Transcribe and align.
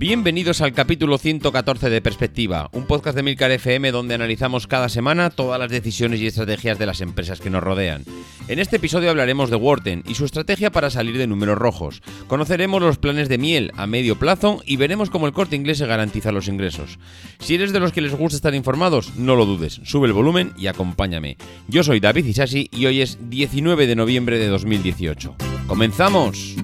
Bienvenidos 0.00 0.60
al 0.60 0.74
capítulo 0.74 1.18
114 1.18 1.90
de 1.90 2.00
Perspectiva, 2.00 2.70
un 2.70 2.86
podcast 2.86 3.16
de 3.16 3.24
Milcar 3.24 3.50
FM 3.50 3.90
donde 3.90 4.14
analizamos 4.14 4.68
cada 4.68 4.88
semana 4.88 5.28
todas 5.28 5.58
las 5.58 5.72
decisiones 5.72 6.20
y 6.20 6.28
estrategias 6.28 6.78
de 6.78 6.86
las 6.86 7.00
empresas 7.00 7.40
que 7.40 7.50
nos 7.50 7.64
rodean. 7.64 8.04
En 8.46 8.60
este 8.60 8.76
episodio 8.76 9.10
hablaremos 9.10 9.50
de 9.50 9.56
Worten 9.56 10.04
y 10.06 10.14
su 10.14 10.24
estrategia 10.24 10.70
para 10.70 10.90
salir 10.90 11.18
de 11.18 11.26
números 11.26 11.58
rojos. 11.58 12.00
Conoceremos 12.28 12.80
los 12.80 12.98
planes 12.98 13.28
de 13.28 13.38
miel 13.38 13.72
a 13.74 13.88
medio 13.88 14.16
plazo 14.16 14.62
y 14.64 14.76
veremos 14.76 15.10
cómo 15.10 15.26
el 15.26 15.32
corte 15.32 15.56
inglés 15.56 15.78
se 15.78 15.86
garantiza 15.86 16.30
los 16.30 16.46
ingresos. 16.46 17.00
Si 17.40 17.56
eres 17.56 17.72
de 17.72 17.80
los 17.80 17.90
que 17.90 18.00
les 18.00 18.14
gusta 18.14 18.36
estar 18.36 18.54
informados, 18.54 19.16
no 19.16 19.34
lo 19.34 19.46
dudes, 19.46 19.80
sube 19.82 20.06
el 20.06 20.12
volumen 20.12 20.52
y 20.56 20.68
acompáñame. 20.68 21.38
Yo 21.66 21.82
soy 21.82 21.98
David 21.98 22.24
Isasi 22.24 22.70
y 22.70 22.86
hoy 22.86 23.00
es 23.00 23.18
19 23.30 23.88
de 23.88 23.96
noviembre 23.96 24.38
de 24.38 24.46
2018. 24.46 25.34
¡Comenzamos! 25.66 26.54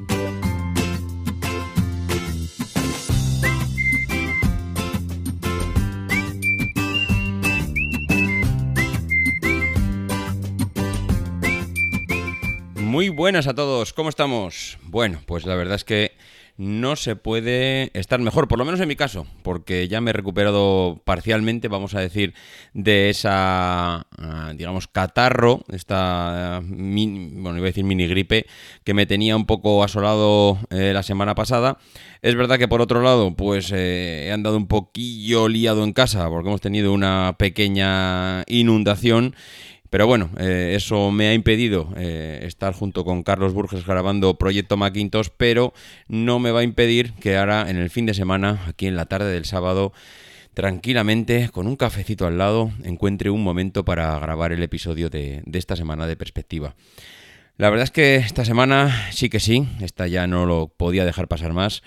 Muy 12.94 13.08
buenas 13.08 13.48
a 13.48 13.54
todos, 13.54 13.92
¿cómo 13.92 14.08
estamos? 14.08 14.78
Bueno, 14.84 15.20
pues 15.26 15.46
la 15.46 15.56
verdad 15.56 15.74
es 15.74 15.82
que 15.82 16.12
no 16.56 16.94
se 16.94 17.16
puede 17.16 17.90
estar 17.98 18.20
mejor, 18.20 18.46
por 18.46 18.56
lo 18.56 18.64
menos 18.64 18.80
en 18.80 18.86
mi 18.86 18.94
caso, 18.94 19.26
porque 19.42 19.88
ya 19.88 20.00
me 20.00 20.10
he 20.10 20.12
recuperado 20.12 21.02
parcialmente, 21.04 21.66
vamos 21.66 21.96
a 21.96 22.00
decir, 22.00 22.34
de 22.72 23.10
esa, 23.10 24.06
ah, 24.16 24.52
digamos, 24.54 24.86
catarro, 24.86 25.64
esta, 25.72 26.60
bueno, 26.62 27.56
iba 27.56 27.66
a 27.66 27.70
decir 27.70 27.82
mini 27.82 28.06
gripe, 28.06 28.46
que 28.84 28.94
me 28.94 29.06
tenía 29.06 29.34
un 29.34 29.46
poco 29.46 29.82
asolado 29.82 30.60
eh, 30.70 30.92
la 30.94 31.02
semana 31.02 31.34
pasada. 31.34 31.78
Es 32.22 32.36
verdad 32.36 32.58
que 32.58 32.68
por 32.68 32.80
otro 32.80 33.02
lado, 33.02 33.34
pues 33.34 33.72
eh, 33.72 34.28
he 34.28 34.32
andado 34.32 34.56
un 34.56 34.68
poquillo 34.68 35.48
liado 35.48 35.82
en 35.82 35.92
casa, 35.92 36.28
porque 36.28 36.48
hemos 36.48 36.60
tenido 36.60 36.92
una 36.92 37.34
pequeña 37.40 38.44
inundación 38.46 39.34
pero 39.94 40.08
bueno, 40.08 40.28
eh, 40.40 40.72
eso 40.74 41.12
me 41.12 41.28
ha 41.28 41.34
impedido 41.34 41.88
eh, 41.96 42.40
estar 42.42 42.74
junto 42.74 43.04
con 43.04 43.22
Carlos 43.22 43.52
Burges 43.52 43.86
grabando 43.86 44.34
Proyecto 44.34 44.76
Macintosh, 44.76 45.28
pero 45.36 45.72
no 46.08 46.40
me 46.40 46.50
va 46.50 46.58
a 46.58 46.62
impedir 46.64 47.12
que 47.12 47.36
ahora 47.36 47.70
en 47.70 47.76
el 47.76 47.90
fin 47.90 48.04
de 48.04 48.12
semana, 48.12 48.64
aquí 48.66 48.88
en 48.88 48.96
la 48.96 49.06
tarde 49.06 49.30
del 49.30 49.44
sábado, 49.44 49.92
tranquilamente, 50.52 51.48
con 51.50 51.68
un 51.68 51.76
cafecito 51.76 52.26
al 52.26 52.38
lado, 52.38 52.72
encuentre 52.82 53.30
un 53.30 53.44
momento 53.44 53.84
para 53.84 54.18
grabar 54.18 54.50
el 54.50 54.64
episodio 54.64 55.10
de, 55.10 55.44
de 55.46 55.58
esta 55.60 55.76
semana 55.76 56.08
de 56.08 56.16
perspectiva. 56.16 56.74
La 57.56 57.70
verdad 57.70 57.84
es 57.84 57.92
que 57.92 58.16
esta 58.16 58.44
semana 58.44 59.12
sí 59.12 59.30
que 59.30 59.38
sí, 59.38 59.68
esta 59.80 60.08
ya 60.08 60.26
no 60.26 60.44
lo 60.44 60.74
podía 60.76 61.04
dejar 61.04 61.28
pasar 61.28 61.52
más 61.52 61.84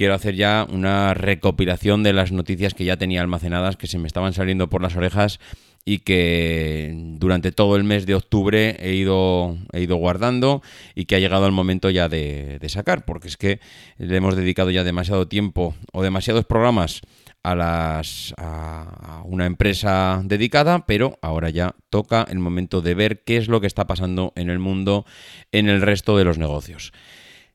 quiero 0.00 0.14
hacer 0.14 0.34
ya 0.34 0.66
una 0.70 1.12
recopilación 1.12 2.02
de 2.02 2.14
las 2.14 2.32
noticias 2.32 2.72
que 2.72 2.86
ya 2.86 2.96
tenía 2.96 3.20
almacenadas, 3.20 3.76
que 3.76 3.86
se 3.86 3.98
me 3.98 4.06
estaban 4.06 4.32
saliendo 4.32 4.70
por 4.70 4.80
las 4.80 4.96
orejas 4.96 5.40
y 5.84 6.00
que 6.00 6.92
durante 7.18 7.52
todo 7.52 7.76
el 7.76 7.84
mes 7.84 8.06
de 8.06 8.14
octubre 8.14 8.76
he 8.80 8.94
ido, 8.94 9.56
he 9.72 9.80
ido 9.80 9.96
guardando 9.96 10.62
y 10.94 11.06
que 11.06 11.16
ha 11.16 11.18
llegado 11.18 11.46
el 11.46 11.52
momento 11.52 11.90
ya 11.90 12.08
de, 12.08 12.58
sacar, 12.68 13.04
porque 13.04 13.28
es 13.28 13.36
que 13.36 13.60
le 13.98 14.16
hemos 14.16 14.36
dedicado 14.36 14.70
ya 14.70 14.84
demasiado 14.84 15.26
tiempo 15.26 15.74
o 15.92 16.02
demasiados 16.02 16.44
programas 16.44 17.00
a, 17.42 17.54
las, 17.54 18.34
a 18.36 19.22
una 19.24 19.46
empresa 19.46 20.20
dedicada, 20.24 20.86
pero 20.86 21.18
ahora 21.22 21.50
ya 21.50 21.74
toca 21.88 22.26
el 22.28 22.38
momento 22.38 22.82
de 22.82 22.94
ver 22.94 23.24
qué 23.24 23.38
es 23.38 23.48
lo 23.48 23.60
que 23.60 23.66
está 23.66 23.86
pasando 23.86 24.32
en 24.36 24.50
el 24.50 24.58
mundo, 24.58 25.06
en 25.50 25.68
el 25.68 25.80
resto 25.80 26.16
de 26.16 26.24
los 26.24 26.38
negocios. 26.38 26.92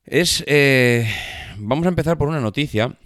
Es, 0.06 0.44
eh, 0.48 1.08
vamos 1.58 1.86
a 1.86 1.90
empezar 1.90 2.18
por 2.18 2.28
una 2.28 2.40
noticia 2.40 2.98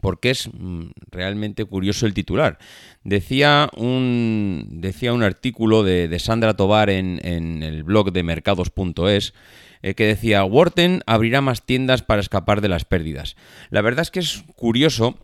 porque 0.00 0.30
es 0.30 0.50
mm, 0.52 0.90
realmente 1.10 1.64
curioso 1.64 2.06
el 2.06 2.14
titular. 2.14 2.58
Decía 3.04 3.70
un, 3.76 4.66
decía 4.70 5.12
un 5.12 5.22
artículo 5.22 5.82
de, 5.82 6.16
Sandra 6.18 6.54
Tobar 6.54 6.90
en, 6.90 7.20
el 7.62 7.82
blog 7.84 8.12
de 8.12 8.22
mercados.es 8.22 9.34
eh, 9.82 9.94
que 9.94 10.06
decía, 10.06 10.44
Worten 10.44 11.02
abrirá 11.06 11.40
más 11.40 11.64
tiendas 11.64 12.02
para 12.02 12.20
escapar 12.20 12.60
de 12.60 12.68
las 12.68 12.84
pérdidas. 12.84 13.36
La 13.70 13.80
verdad 13.80 14.02
es 14.02 14.10
que 14.10 14.20
es 14.20 14.44
curioso 14.56 15.18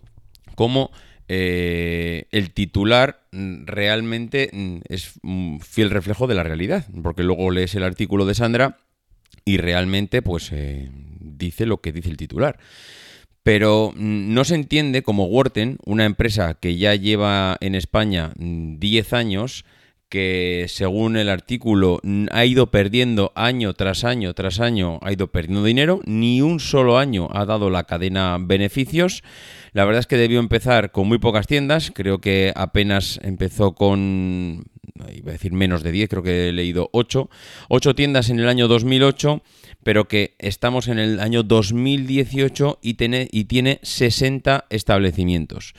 cómo 0.54 0.91
eh, 1.28 2.26
el 2.31 2.52
titular 2.52 3.26
mm, 3.32 3.66
realmente 3.66 4.50
mm, 4.52 4.76
es 4.88 5.14
un 5.22 5.60
fiel 5.60 5.91
reflejo 5.91 6.26
de 6.26 6.34
la 6.34 6.42
realidad, 6.42 6.86
porque 7.02 7.22
luego 7.22 7.50
lees 7.50 7.75
el 7.75 7.82
artículo 7.82 8.26
de 8.26 8.34
Sandra 8.34 8.78
y 9.44 9.58
realmente 9.58 10.22
pues 10.22 10.50
eh, 10.52 10.91
dice 11.20 11.66
lo 11.66 11.81
que 11.81 11.92
dice 11.92 12.08
el 12.08 12.16
titular 12.16 12.58
pero 13.44 13.93
no 13.94 14.43
se 14.44 14.55
entiende 14.55 15.03
como 15.03 15.27
Worten, 15.27 15.78
una 15.84 16.06
empresa 16.06 16.55
que 16.55 16.77
ya 16.78 16.94
lleva 16.94 17.59
en 17.60 17.75
España 17.75 18.32
10 18.37 19.12
mm, 19.12 19.15
años, 19.15 19.66
que 20.09 20.65
según 20.69 21.19
el 21.19 21.28
artículo 21.28 22.00
ha 22.31 22.44
ido 22.47 22.71
perdiendo 22.71 23.32
año 23.34 23.75
tras 23.75 24.05
año 24.05 24.32
tras 24.32 24.60
año, 24.60 24.99
ha 25.03 25.12
ido 25.12 25.31
perdiendo 25.31 25.62
dinero, 25.62 26.00
ni 26.06 26.41
un 26.41 26.59
solo 26.59 26.97
año 26.97 27.28
ha 27.32 27.44
dado 27.44 27.69
la 27.69 27.84
cadena 27.84 28.38
beneficios. 28.41 29.22
La 29.72 29.84
verdad 29.84 30.00
es 30.00 30.06
que 30.06 30.16
debió 30.16 30.41
empezar 30.41 30.91
con 30.91 31.06
muy 31.06 31.19
pocas 31.19 31.47
tiendas, 31.47 31.93
creo 31.94 32.22
que 32.22 32.50
apenas 32.56 33.21
empezó 33.22 33.75
con, 33.75 34.65
iba 35.15 35.31
a 35.31 35.32
decir 35.32 35.53
menos 35.53 35.82
de 35.82 35.93
10, 35.93 36.09
creo 36.09 36.22
que 36.22 36.49
he 36.49 36.53
leído 36.53 36.88
8, 36.93 37.28
8 37.69 37.94
tiendas 37.94 38.31
en 38.31 38.41
el 38.41 38.49
año 38.49 38.69
2008 38.69 39.43
pero 39.84 40.08
que 40.08 40.34
estamos 40.38 40.88
en 40.88 40.98
el 40.98 41.20
año 41.20 41.42
2018 41.42 42.78
y 42.82 42.94
tiene, 42.94 43.28
y 43.30 43.44
tiene 43.44 43.78
60 43.82 44.66
establecimientos. 44.70 45.74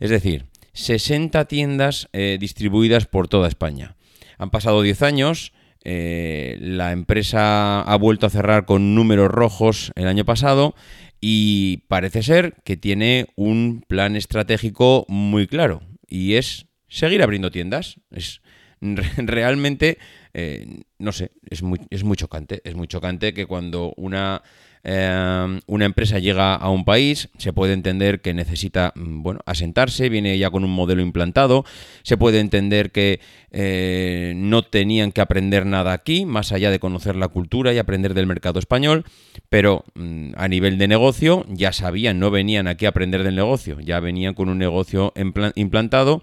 Es 0.00 0.10
decir, 0.10 0.46
60 0.72 1.44
tiendas 1.46 2.08
eh, 2.12 2.38
distribuidas 2.40 3.06
por 3.06 3.28
toda 3.28 3.48
España. 3.48 3.96
Han 4.38 4.50
pasado 4.50 4.82
10 4.82 5.02
años, 5.02 5.52
eh, 5.84 6.56
la 6.60 6.92
empresa 6.92 7.80
ha 7.82 7.96
vuelto 7.96 8.26
a 8.26 8.30
cerrar 8.30 8.64
con 8.64 8.94
números 8.94 9.30
rojos 9.30 9.92
el 9.96 10.06
año 10.06 10.24
pasado 10.24 10.74
y 11.20 11.78
parece 11.88 12.22
ser 12.22 12.54
que 12.64 12.76
tiene 12.76 13.26
un 13.36 13.84
plan 13.86 14.14
estratégico 14.14 15.04
muy 15.08 15.46
claro 15.46 15.82
y 16.06 16.34
es 16.34 16.66
seguir 16.88 17.22
abriendo 17.22 17.50
tiendas. 17.50 18.00
Es 18.10 18.40
realmente 18.80 19.98
eh, 20.34 20.82
no 20.98 21.12
sé, 21.12 21.32
es 21.48 21.62
muy, 21.62 21.80
es 21.90 22.04
muy 22.04 22.16
chocante. 22.16 22.60
Es 22.64 22.74
muy 22.74 22.88
chocante 22.88 23.34
que 23.34 23.46
cuando 23.46 23.92
una 23.96 24.42
Em, 24.84 25.60
una 25.66 25.84
empresa 25.84 26.18
llega 26.18 26.54
a 26.54 26.70
un 26.70 26.84
país, 26.84 27.28
se 27.36 27.52
puede 27.52 27.72
entender 27.72 28.20
que 28.20 28.32
necesita, 28.32 28.92
mm, 28.94 29.22
bueno, 29.22 29.40
asentarse, 29.44 30.08
viene 30.08 30.38
ya 30.38 30.50
con 30.50 30.64
un 30.64 30.70
modelo 30.70 31.02
implantado, 31.02 31.64
se 32.02 32.16
puede 32.16 32.40
entender 32.40 32.90
que 32.90 33.20
eh, 33.50 34.34
no 34.36 34.62
tenían 34.62 35.12
que 35.12 35.20
aprender 35.20 35.66
nada 35.66 35.92
aquí, 35.92 36.24
más 36.26 36.52
allá 36.52 36.70
de 36.70 36.78
conocer 36.78 37.16
la 37.16 37.28
cultura 37.28 37.72
y 37.72 37.78
aprender 37.78 38.14
del 38.14 38.26
mercado 38.26 38.58
español, 38.58 39.04
pero 39.48 39.84
mm, 39.94 40.32
a 40.36 40.48
nivel 40.48 40.78
de 40.78 40.88
negocio 40.88 41.44
ya 41.48 41.72
sabían, 41.72 42.18
no 42.18 42.30
venían 42.30 42.68
aquí 42.68 42.86
a 42.86 42.90
aprender 42.90 43.24
del 43.24 43.36
negocio, 43.36 43.80
ya 43.80 44.00
venían 44.00 44.34
con 44.34 44.48
un 44.48 44.58
negocio 44.58 45.12
implantado. 45.54 46.22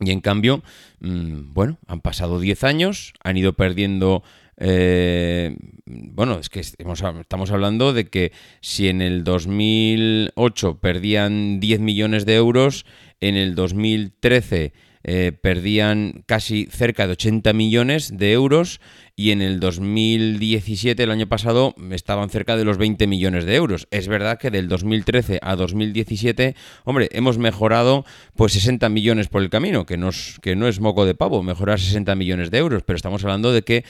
Y 0.00 0.10
en 0.10 0.20
cambio, 0.20 0.62
mm, 1.00 1.52
bueno, 1.52 1.78
han 1.86 2.00
pasado 2.00 2.40
10 2.40 2.64
años, 2.64 3.14
han 3.22 3.36
ido 3.36 3.52
perdiendo 3.52 4.22
eh, 4.56 5.56
bueno, 5.86 6.38
es 6.38 6.48
que 6.48 6.60
estamos 6.60 7.50
hablando 7.50 7.92
de 7.92 8.06
que 8.06 8.32
si 8.60 8.88
en 8.88 9.02
el 9.02 9.24
2008 9.24 10.78
perdían 10.78 11.60
10 11.60 11.80
millones 11.80 12.24
de 12.24 12.36
euros, 12.36 12.86
en 13.20 13.36
el 13.36 13.54
2013 13.54 14.72
eh, 15.04 15.32
perdían 15.38 16.24
casi 16.26 16.66
cerca 16.70 17.06
de 17.06 17.12
80 17.12 17.52
millones 17.52 18.16
de 18.16 18.32
euros 18.32 18.80
y 19.16 19.30
en 19.30 19.42
el 19.42 19.60
2017, 19.60 21.00
el 21.02 21.10
año 21.10 21.28
pasado, 21.28 21.74
estaban 21.90 22.30
cerca 22.30 22.56
de 22.56 22.64
los 22.64 22.78
20 22.78 23.06
millones 23.06 23.44
de 23.44 23.54
euros. 23.54 23.86
Es 23.90 24.08
verdad 24.08 24.38
que 24.38 24.50
del 24.50 24.66
2013 24.68 25.38
a 25.42 25.54
2017, 25.54 26.56
hombre, 26.84 27.08
hemos 27.12 27.38
mejorado 27.38 28.04
pues 28.34 28.54
60 28.54 28.88
millones 28.88 29.28
por 29.28 29.42
el 29.42 29.50
camino, 29.50 29.86
que 29.86 29.96
no 29.96 30.08
es, 30.08 30.38
que 30.42 30.56
no 30.56 30.66
es 30.66 30.80
moco 30.80 31.06
de 31.06 31.14
pavo, 31.14 31.42
mejorar 31.42 31.78
60 31.78 32.14
millones 32.16 32.50
de 32.50 32.58
euros, 32.58 32.82
pero 32.82 32.96
estamos 32.96 33.22
hablando 33.22 33.52
de 33.52 33.62
que 33.62 33.84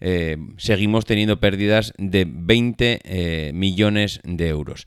eh, 0.00 0.38
seguimos 0.56 1.04
teniendo 1.04 1.40
pérdidas 1.40 1.92
de 1.98 2.26
20 2.26 3.00
eh, 3.02 3.50
millones 3.52 4.20
de 4.24 4.48
euros. 4.48 4.86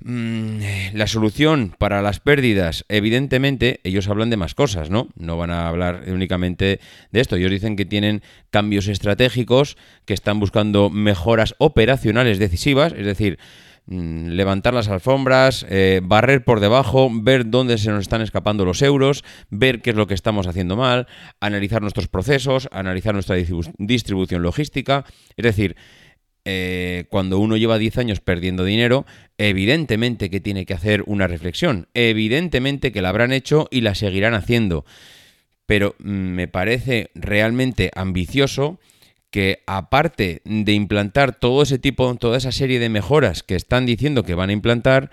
Mm, 0.00 0.58
la 0.92 1.06
solución 1.06 1.74
para 1.78 2.02
las 2.02 2.20
pérdidas, 2.20 2.84
evidentemente, 2.88 3.80
ellos 3.84 4.08
hablan 4.08 4.28
de 4.28 4.36
más 4.36 4.54
cosas, 4.54 4.90
¿no? 4.90 5.08
No 5.16 5.38
van 5.38 5.50
a 5.50 5.66
hablar 5.66 6.04
únicamente 6.08 6.78
de 7.10 7.20
esto. 7.20 7.36
Ellos 7.36 7.50
dicen 7.50 7.74
que 7.74 7.86
tienen 7.86 8.22
cambios 8.50 8.88
estratégicos, 8.88 9.78
que 10.04 10.12
están 10.12 10.40
buscando 10.40 10.90
mejoras 10.90 11.54
operacionales 11.58 12.38
decisivas, 12.38 12.92
es 12.92 13.06
decir, 13.06 13.38
mm, 13.86 14.28
levantar 14.28 14.74
las 14.74 14.88
alfombras, 14.88 15.64
eh, 15.70 16.00
barrer 16.02 16.44
por 16.44 16.60
debajo, 16.60 17.08
ver 17.10 17.48
dónde 17.48 17.78
se 17.78 17.90
nos 17.90 18.02
están 18.02 18.20
escapando 18.20 18.66
los 18.66 18.82
euros, 18.82 19.24
ver 19.48 19.80
qué 19.80 19.90
es 19.90 19.96
lo 19.96 20.06
que 20.06 20.14
estamos 20.14 20.46
haciendo 20.46 20.76
mal, 20.76 21.06
analizar 21.40 21.80
nuestros 21.80 22.08
procesos, 22.08 22.68
analizar 22.72 23.14
nuestra 23.14 23.36
distribución 23.78 24.42
logística, 24.42 25.04
es 25.36 25.44
decir, 25.44 25.76
eh, 26.44 27.04
cuando 27.08 27.38
uno 27.38 27.56
lleva 27.56 27.78
10 27.78 27.98
años 27.98 28.20
perdiendo 28.20 28.64
dinero, 28.64 29.06
evidentemente 29.38 30.28
que 30.28 30.40
tiene 30.40 30.66
que 30.66 30.74
hacer 30.74 31.02
una 31.06 31.26
reflexión, 31.26 31.88
evidentemente 31.94 32.92
que 32.92 33.02
la 33.02 33.08
habrán 33.08 33.32
hecho 33.32 33.68
y 33.70 33.80
la 33.80 33.94
seguirán 33.94 34.34
haciendo, 34.34 34.84
pero 35.66 35.94
mm, 35.98 36.10
me 36.10 36.48
parece 36.48 37.10
realmente 37.14 37.90
ambicioso 37.94 38.78
que 39.30 39.62
aparte 39.66 40.42
de 40.44 40.72
implantar 40.72 41.34
todo 41.34 41.62
ese 41.62 41.78
tipo, 41.78 42.14
toda 42.16 42.36
esa 42.36 42.52
serie 42.52 42.78
de 42.78 42.88
mejoras 42.88 43.42
que 43.42 43.56
están 43.56 43.86
diciendo 43.86 44.22
que 44.22 44.34
van 44.34 44.50
a 44.50 44.52
implantar, 44.52 45.10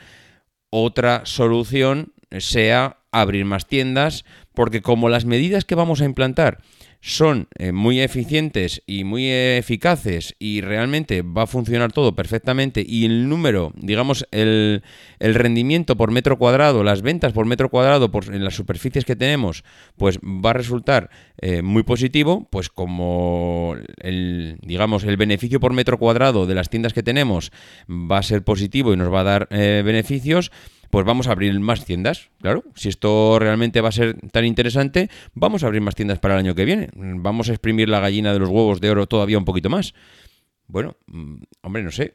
otra 0.70 1.26
solución 1.26 2.14
sea 2.38 2.98
abrir 3.12 3.46
más 3.46 3.68
tiendas, 3.68 4.26
porque 4.54 4.82
como 4.82 5.10
las 5.10 5.26
medidas 5.26 5.66
que 5.66 5.76
vamos 5.76 6.02
a 6.02 6.06
implantar 6.06 6.60
son 7.02 7.48
eh, 7.58 7.72
muy 7.72 8.00
eficientes 8.00 8.84
y 8.86 9.04
muy 9.04 9.28
eficaces 9.28 10.36
y 10.38 10.62
realmente 10.62 11.24
va 11.24 11.44
a 11.44 11.48
funcionar 11.48 11.92
todo 11.92 12.16
perfectamente 12.16 12.86
y 12.88 13.06
el 13.06 13.28
número, 13.28 13.74
digamos, 13.76 14.28
el, 14.32 14.84
rendimiento 15.20 15.98
por 15.98 16.12
metro 16.12 16.38
cuadrado, 16.38 16.84
las 16.84 17.02
ventas 17.02 17.34
por 17.34 17.48
metro 17.48 17.70
cuadrado 17.70 18.12
por, 18.12 18.26
en 18.34 18.44
las 18.44 18.54
superficies 18.54 19.04
que 19.04 19.16
tenemos, 19.16 19.64
pues 19.98 20.20
va 20.20 20.52
a 20.52 20.54
resultar 20.54 21.10
eh, 21.40 21.64
muy 21.64 21.82
positivo, 21.82 22.48
pues 22.52 22.70
como 22.70 23.76
el, 23.98 24.60
digamos, 24.62 25.04
el 25.04 25.18
beneficio 25.18 25.60
por 25.60 25.74
metro 25.74 25.98
cuadrado 25.98 26.46
de 26.46 26.54
las 26.54 26.70
tiendas 26.70 26.94
que 26.94 27.02
tenemos 27.02 27.52
va 27.90 28.20
a 28.20 28.24
ser 28.24 28.44
positivo 28.44 28.94
y 28.94 28.98
nos 28.98 29.12
va 29.12 29.22
a 29.22 29.24
dar 29.24 29.48
eh, 29.50 29.82
beneficios, 29.84 30.52
pues 30.92 31.06
vamos 31.06 31.28
a 31.28 31.32
abrir 31.32 31.60
más 31.60 31.86
tiendas. 31.86 32.30
Claro, 32.42 32.64
si 32.76 32.90
esto 32.90 33.40
realmente 33.40 33.82
va 33.82 33.90
a 33.90 33.94
ser 33.94 34.16
tan 34.32 34.46
interesante, 34.46 35.10
vamos 35.34 35.64
a 35.64 35.68
abrir 35.68 35.82
más 35.82 35.96
tiendas 35.96 36.20
para 36.20 36.36
el 36.36 36.42
año 36.42 36.56
que 36.56 36.66
viene. 36.66 36.90
Vamos 36.94 37.50
a 37.50 37.54
exprimir 37.54 37.90
la 37.90 38.00
gallina 38.00 38.34
de 38.34 38.40
los 38.40 38.50
huevos 38.50 38.82
de 38.82 38.92
oro 38.92 39.08
todavía 39.08 39.38
un 39.38 39.46
poquito 39.46 39.70
más. 39.70 39.94
Bueno, 40.68 40.98
mm, 41.08 41.44
hombre, 41.64 41.84
no 41.84 41.92
sé 41.92 42.14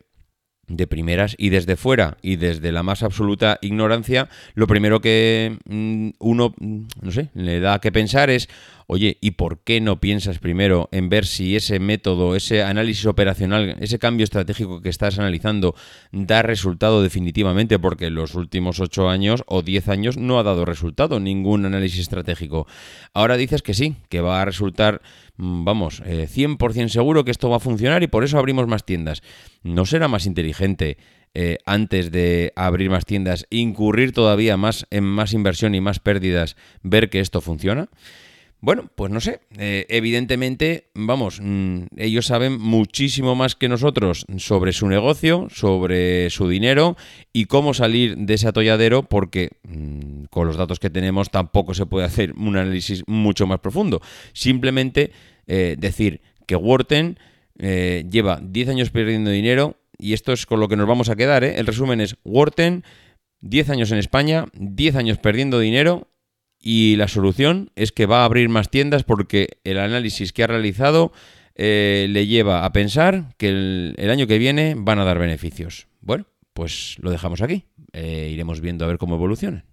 de 0.69 0.87
primeras 0.87 1.35
y 1.39 1.51
desde 1.51 1.77
fuera 1.77 2.17
y 2.23 2.37
desde 2.37 2.73
la 2.73 2.83
más 2.83 3.03
absoluta 3.03 3.59
ignorancia, 3.61 4.29
lo 4.55 4.67
primero 4.67 5.01
que 5.01 5.57
mm, 5.65 6.11
uno, 6.19 6.55
mm, 6.59 6.81
no 7.03 7.11
sé, 7.13 7.31
le 7.35 7.61
da 7.61 7.81
que 7.81 7.93
pensar 7.93 8.31
es, 8.31 8.49
oye, 8.87 9.19
¿y 9.21 9.33
por 9.33 9.61
qué 9.61 9.81
no 9.81 10.01
piensas 10.01 10.39
primero 10.39 10.89
en 10.93 11.09
ver 11.09 11.27
si 11.27 11.57
ese 11.57 11.79
método, 11.79 12.37
ese 12.37 12.63
análisis 12.63 13.07
operacional, 13.07 13.77
ese 13.81 13.99
cambio 13.99 14.25
estratégico 14.25 14.81
que 14.81 14.89
estás 14.89 15.19
analizando 15.19 15.75
da 16.13 16.43
resultado 16.43 17.03
definitivamente? 17.03 17.79
Porque 17.79 18.11
los 18.11 18.35
últimos 18.35 18.81
ocho 18.81 19.09
años 19.09 19.43
o 19.47 19.63
diez 19.63 19.89
años 19.89 20.17
no 20.17 20.39
ha 20.39 20.43
dado 20.43 20.65
resultado 20.65 21.21
ningún 21.21 21.65
análisis 21.65 22.01
estratégico. 22.01 22.67
Ahora 23.13 23.37
dices 23.37 23.63
que 23.63 23.75
sí, 23.75 23.97
que 24.09 24.21
va 24.21 24.43
a 24.43 24.45
resultar 24.45 25.01
Mm, 25.39 25.65
vamos, 25.65 26.03
100% 26.03 26.85
eh, 26.85 26.89
seguro 26.89 27.25
que 27.25 27.31
esto 27.31 27.51
va 27.51 27.57
a 27.57 27.61
funcionar 27.61 28.03
y 28.03 28.07
por 28.07 28.25
eso 28.25 28.39
abrimos 28.39 28.67
más 28.67 28.85
tiendas. 28.85 29.23
¿No 29.63 29.85
será 29.87 30.09
más 30.09 30.27
inteligente 30.27 30.97
eh, 31.35 31.59
antes 31.67 32.11
de 32.11 32.53
abrir 32.57 32.91
más 32.91 33.05
tiendas 33.05 33.47
incurrir 33.51 34.13
todavía 34.13 34.57
más 34.57 34.87
en 34.91 35.05
más 35.05 35.33
inversión 35.35 35.75
y 35.75 35.81
más 35.81 35.99
pérdidas 35.99 36.57
ver 36.83 37.11
que 37.11 37.21
esto 37.21 37.41
funciona? 37.41 37.89
Bueno, 38.61 38.91
pues 38.95 39.13
no 39.13 39.21
sé. 39.21 39.41
Eh, 39.59 39.87
evidentemente, 39.89 40.89
vamos, 40.95 41.41
mm, 41.43 41.85
ellos 41.97 42.27
saben 42.27 42.59
muchísimo 42.59 43.35
más 43.35 43.55
que 43.55 43.69
nosotros 43.69 44.25
sobre 44.39 44.73
su 44.73 44.89
negocio, 44.89 45.49
sobre 45.51 46.31
su 46.31 46.49
dinero 46.49 46.97
y 47.33 47.45
cómo 47.45 47.75
salir 47.75 48.17
de 48.17 48.35
ese 48.35 48.49
atolladero, 48.49 49.03
porque 49.03 49.51
mm, 49.63 50.25
con 50.31 50.47
los 50.47 50.57
datos 50.57 50.81
que 50.81 50.91
tenemos 50.91 51.31
tampoco 51.31 51.75
se 51.75 51.87
puede 51.87 52.07
hacer 52.07 52.33
un 52.33 52.57
análisis 52.57 53.05
mucho 53.07 53.47
más 53.47 53.61
profundo. 53.61 54.01
Simplemente 54.33 55.13
eh, 55.47 55.77
decir 55.79 56.23
que 56.47 56.57
Worten 56.57 57.19
eh, 57.59 58.07
lleva 58.11 58.41
10 58.43 58.69
años 58.71 58.91
perdiendo 58.91 59.31
dinero 59.31 59.77
y 59.99 60.15
esto 60.15 60.33
es 60.33 60.47
con 60.47 60.61
lo 60.61 60.69
que 60.69 60.77
nos 60.77 60.89
vamos 60.89 61.11
a 61.11 61.17
quedar. 61.17 61.45
El 61.45 61.67
resumen 61.67 62.01
es 62.01 62.17
Worten, 62.25 62.85
10 63.41 63.71
años 63.71 63.93
en 63.93 63.99
España, 63.99 64.47
10 64.55 64.97
años 64.97 65.19
perdiendo 65.19 65.59
dinero 65.59 66.09
y 66.69 66.97
la 66.97 67.07
solución 67.07 67.71
es 67.77 67.93
que 67.93 68.07
va 68.07 68.23
a 68.23 68.25
abrir 68.25 68.49
más 68.49 68.71
tiendas 68.71 69.05
porque 69.05 69.61
el 69.63 69.79
análisis 69.79 70.33
que 70.33 70.43
ha 70.43 70.49
realizado 70.49 71.13
eh, 71.55 72.09
le 72.11 72.27
lleva 72.27 72.65
a 72.65 72.73
pensar 72.73 73.37
que 73.37 73.51
el, 73.51 74.11
año 74.11 74.27
que 74.27 74.37
viene 74.37 74.75
van 74.77 74.99
a 74.99 75.05
dar 75.05 75.21
beneficios. 75.21 75.87
Bueno, 76.01 76.25
pues 76.55 76.97
lo 76.99 77.13
dejamos 77.13 77.41
aquí. 77.41 77.67
Eh, 77.93 78.31
iremos 78.33 78.61
viendo 78.61 78.85
a 78.85 78.89
ver 78.89 78.99
cómo 78.99 79.15
evoluciona. 79.15 79.65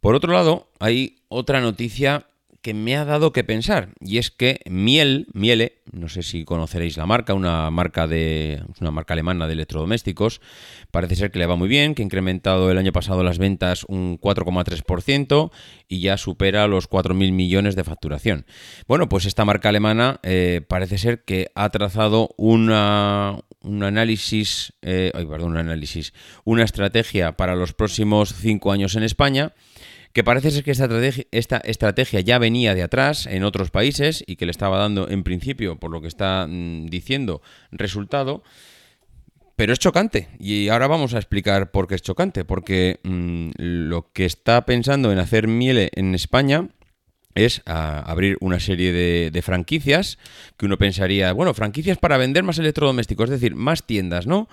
Por 0.00 0.16
otro 0.16 0.32
lado, 0.32 0.66
hay 0.80 1.18
otra 1.28 1.60
noticia 1.60 2.26
que 2.62 2.74
me 2.74 2.96
ha 2.96 3.04
dado 3.04 3.32
que 3.32 3.42
pensar 3.42 3.90
y 4.00 4.18
es 4.18 4.30
que 4.30 4.60
Miel, 4.70 5.26
Miele, 5.34 5.82
no 5.90 6.08
sé 6.08 6.22
si 6.22 6.44
conoceréis 6.44 6.96
la 6.96 7.06
marca, 7.06 7.34
una 7.34 7.68
marca 7.70 8.06
de 8.06 8.62
una 8.80 8.92
marca 8.92 9.14
alemana 9.14 9.48
de 9.48 9.54
electrodomésticos, 9.54 10.40
parece 10.92 11.16
ser 11.16 11.32
que 11.32 11.40
le 11.40 11.46
va 11.46 11.56
muy 11.56 11.68
bien, 11.68 11.94
que 11.94 12.02
ha 12.02 12.04
incrementado 12.04 12.70
el 12.70 12.78
año 12.78 12.92
pasado 12.92 13.24
las 13.24 13.38
ventas 13.38 13.84
un 13.88 14.18
4,3% 14.18 15.50
y 15.88 16.00
ya 16.00 16.16
supera 16.16 16.68
los 16.68 16.88
4.000 16.88 17.32
millones 17.32 17.74
de 17.74 17.84
facturación. 17.84 18.46
Bueno, 18.86 19.08
pues 19.08 19.26
esta 19.26 19.44
marca 19.44 19.68
alemana 19.68 20.20
eh, 20.22 20.62
parece 20.66 20.98
ser 20.98 21.24
que 21.24 21.50
ha 21.56 21.68
trazado 21.70 22.30
una, 22.36 23.40
un 23.60 23.82
análisis, 23.82 24.72
eh, 24.82 25.10
perdón, 25.14 25.50
un 25.50 25.56
análisis, 25.56 26.14
una 26.44 26.62
estrategia 26.62 27.36
para 27.36 27.56
los 27.56 27.72
próximos 27.72 28.34
cinco 28.34 28.70
años 28.70 28.94
en 28.94 29.02
España 29.02 29.52
que 30.12 30.24
parece 30.24 30.50
ser 30.50 30.64
que 30.64 30.72
esta 31.30 31.56
estrategia, 31.58 32.20
ya 32.20 32.38
venía 32.38 32.74
de 32.74 32.82
atrás 32.82 33.26
en 33.26 33.44
otros 33.44 33.70
países 33.70 34.22
y 34.26 34.36
que 34.36 34.44
le 34.44 34.50
estaba 34.50 34.78
dando 34.78 35.08
en 35.08 35.22
principio, 35.22 35.76
por 35.76 35.90
lo 35.90 36.00
que 36.00 36.08
está 36.08 36.46
mm, 36.48 36.86
diciendo, 36.86 37.40
resultado. 37.70 38.42
Pero 39.56 39.72
es 39.72 39.78
chocante 39.78 40.28
y 40.38 40.68
ahora 40.68 40.86
vamos 40.86 41.14
a 41.14 41.18
explicar 41.18 41.70
por 41.70 41.86
qué 41.86 41.94
es 41.94 42.02
chocante, 42.02 42.44
porque 42.44 43.00
mm, 43.04 43.50
lo 43.56 44.12
que 44.12 44.24
está 44.24 44.64
pensando 44.66 45.12
en 45.12 45.18
hacer 45.18 45.46
Miele 45.48 45.90
en 45.94 46.14
España 46.14 46.68
es 47.34 47.62
abrir 47.64 48.36
una 48.40 48.60
serie 48.60 48.92
de, 48.92 49.42
franquicias 49.42 50.18
que 50.56 50.66
uno 50.66 50.76
pensaría, 50.76 51.32
bueno, 51.32 51.54
franquicias 51.54 51.96
para 51.96 52.18
vender 52.18 52.42
más 52.44 52.58
electrodomésticos, 52.58 53.30
es 53.30 53.40
decir, 53.40 53.54
más 53.54 53.86
tiendas, 53.86 54.26
¿no? 54.26 54.48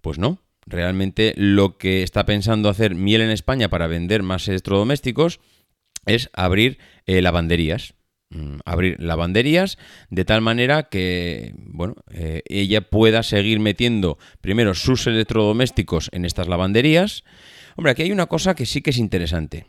Pues 0.00 0.18
no, 0.18 0.38
realmente 0.66 1.32
lo 1.36 1.78
que 1.78 2.02
está 2.02 2.26
pensando 2.26 2.68
hacer 2.68 2.94
Miel 2.94 3.20
en 3.20 3.30
España 3.30 3.68
para 3.68 3.86
vender 3.86 4.22
más 4.22 4.48
electrodomésticos 4.48 5.40
es 6.04 6.30
abrir 6.32 6.78
eh, 7.06 7.22
lavanderías. 7.22 7.94
Mm, 8.30 8.56
abrir 8.64 9.00
lavanderías 9.00 9.78
de 10.10 10.24
tal 10.24 10.40
manera 10.40 10.88
que 10.88 11.54
bueno 11.58 11.94
eh, 12.10 12.42
ella 12.48 12.80
pueda 12.80 13.22
seguir 13.22 13.60
metiendo 13.60 14.18
primero 14.40 14.74
sus 14.74 15.06
electrodomésticos 15.06 16.10
en 16.12 16.24
estas 16.24 16.48
lavanderías 16.48 17.22
hombre 17.76 17.92
aquí 17.92 18.02
hay 18.02 18.10
una 18.10 18.26
cosa 18.26 18.56
que 18.56 18.66
sí 18.66 18.82
que 18.82 18.90
es 18.90 18.98
interesante 18.98 19.66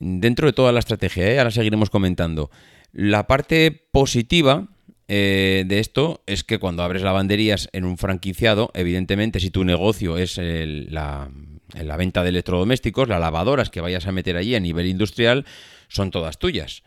dentro 0.00 0.46
de 0.46 0.54
toda 0.54 0.72
la 0.72 0.78
estrategia 0.78 1.30
¿eh? 1.30 1.38
ahora 1.38 1.50
seguiremos 1.50 1.90
comentando 1.90 2.50
la 2.92 3.26
parte 3.26 3.86
positiva 3.92 4.68
eh, 5.08 5.64
de 5.66 5.78
esto 5.78 6.22
es 6.26 6.44
que 6.44 6.58
cuando 6.58 6.82
abres 6.82 7.02
lavanderías 7.02 7.68
en 7.72 7.84
un 7.84 7.98
franquiciado, 7.98 8.70
evidentemente 8.74 9.40
si 9.40 9.50
tu 9.50 9.64
negocio 9.64 10.16
es 10.16 10.38
la, 10.38 11.28
venta 11.98 12.22
de 12.22 12.28
electrodomésticos, 12.30 13.08
las 13.08 13.20
lavadoras 13.20 13.70
que 13.70 13.80
vayas 13.80 14.06
a 14.06 14.12
meter 14.12 14.36
allí 14.36 14.54
a 14.54 14.60
nivel 14.60 14.86
industrial 14.86 15.44
son 15.88 16.10
todas 16.10 16.38
tuyas. 16.38 16.82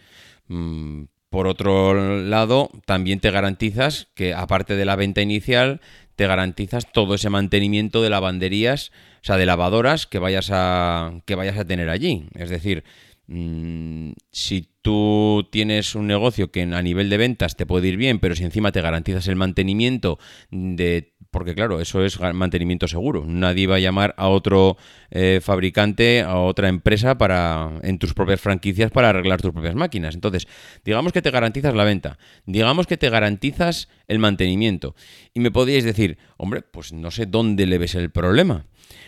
Mm, 0.47 1.03
por 1.29 1.47
otro 1.47 2.21
lado, 2.21 2.69
también 2.85 3.19
te 3.19 3.31
garantizas 3.31 4.07
que 4.15 4.33
aparte 4.33 4.75
de 4.75 4.85
la 4.85 4.95
venta 4.95 5.21
inicial, 5.21 5.81
te 6.15 6.27
garantizas 6.27 6.91
todo 6.91 7.15
ese 7.15 7.29
mantenimiento 7.29 8.01
de 8.01 8.09
lavanderías, 8.09 8.91
o 9.21 9.25
sea, 9.25 9.37
de 9.37 9.45
lavadoras 9.45 10.07
que 10.07 10.19
vayas 10.19 10.49
a, 10.51 11.19
que 11.25 11.35
vayas 11.35 11.57
a 11.57 11.65
tener 11.65 11.89
allí. 11.89 12.27
Es 12.35 12.49
decir, 12.49 12.85
si 13.27 14.69
tú 14.81 15.47
tienes 15.51 15.95
un 15.95 16.05
negocio 16.05 16.51
que 16.51 16.61
a 16.61 16.81
nivel 16.81 17.09
de 17.09 17.17
ventas 17.17 17.55
te 17.55 17.65
puede 17.65 17.87
ir 17.87 17.97
bien, 17.97 18.19
pero 18.19 18.35
si 18.35 18.43
encima 18.43 18.71
te 18.71 18.81
garantizas 18.81 19.27
el 19.27 19.35
mantenimiento 19.35 20.19
de... 20.51 21.13
Porque 21.31 21.53
claro, 21.53 21.81
eso 21.81 22.05
es 22.05 22.17
mantenimiento 22.33 22.87
seguro. 22.87 23.25
Nadie 23.27 23.67
va 23.67 23.75
a 23.75 23.79
llamar 23.79 24.13
a 24.17 24.29
otro 24.29 24.77
eh, 25.11 25.41
fabricante, 25.43 26.21
a 26.21 26.37
otra 26.37 26.69
empresa 26.69 27.17
para 27.17 27.71
en 27.83 27.99
tus 27.99 28.13
propias 28.13 28.39
franquicias 28.39 28.89
para 28.89 29.09
arreglar 29.09 29.41
tus 29.41 29.51
propias 29.51 29.75
máquinas. 29.75 30.15
Entonces, 30.15 30.47
digamos 30.85 31.11
que 31.11 31.21
te 31.21 31.31
garantizas 31.31 31.73
la 31.75 31.83
venta, 31.83 32.17
digamos 32.45 32.87
que 32.87 32.95
te 32.95 33.09
garantizas 33.09 33.89
el 34.07 34.19
mantenimiento. 34.19 34.95
Y 35.33 35.41
me 35.41 35.51
podríais 35.51 35.83
decir, 35.83 36.17
hombre, 36.37 36.61
pues 36.61 36.93
no 36.93 37.11
sé 37.11 37.25
dónde 37.25 37.65
le 37.65 37.79
ves 37.79 37.95
el 37.95 38.11
problema. 38.11 38.65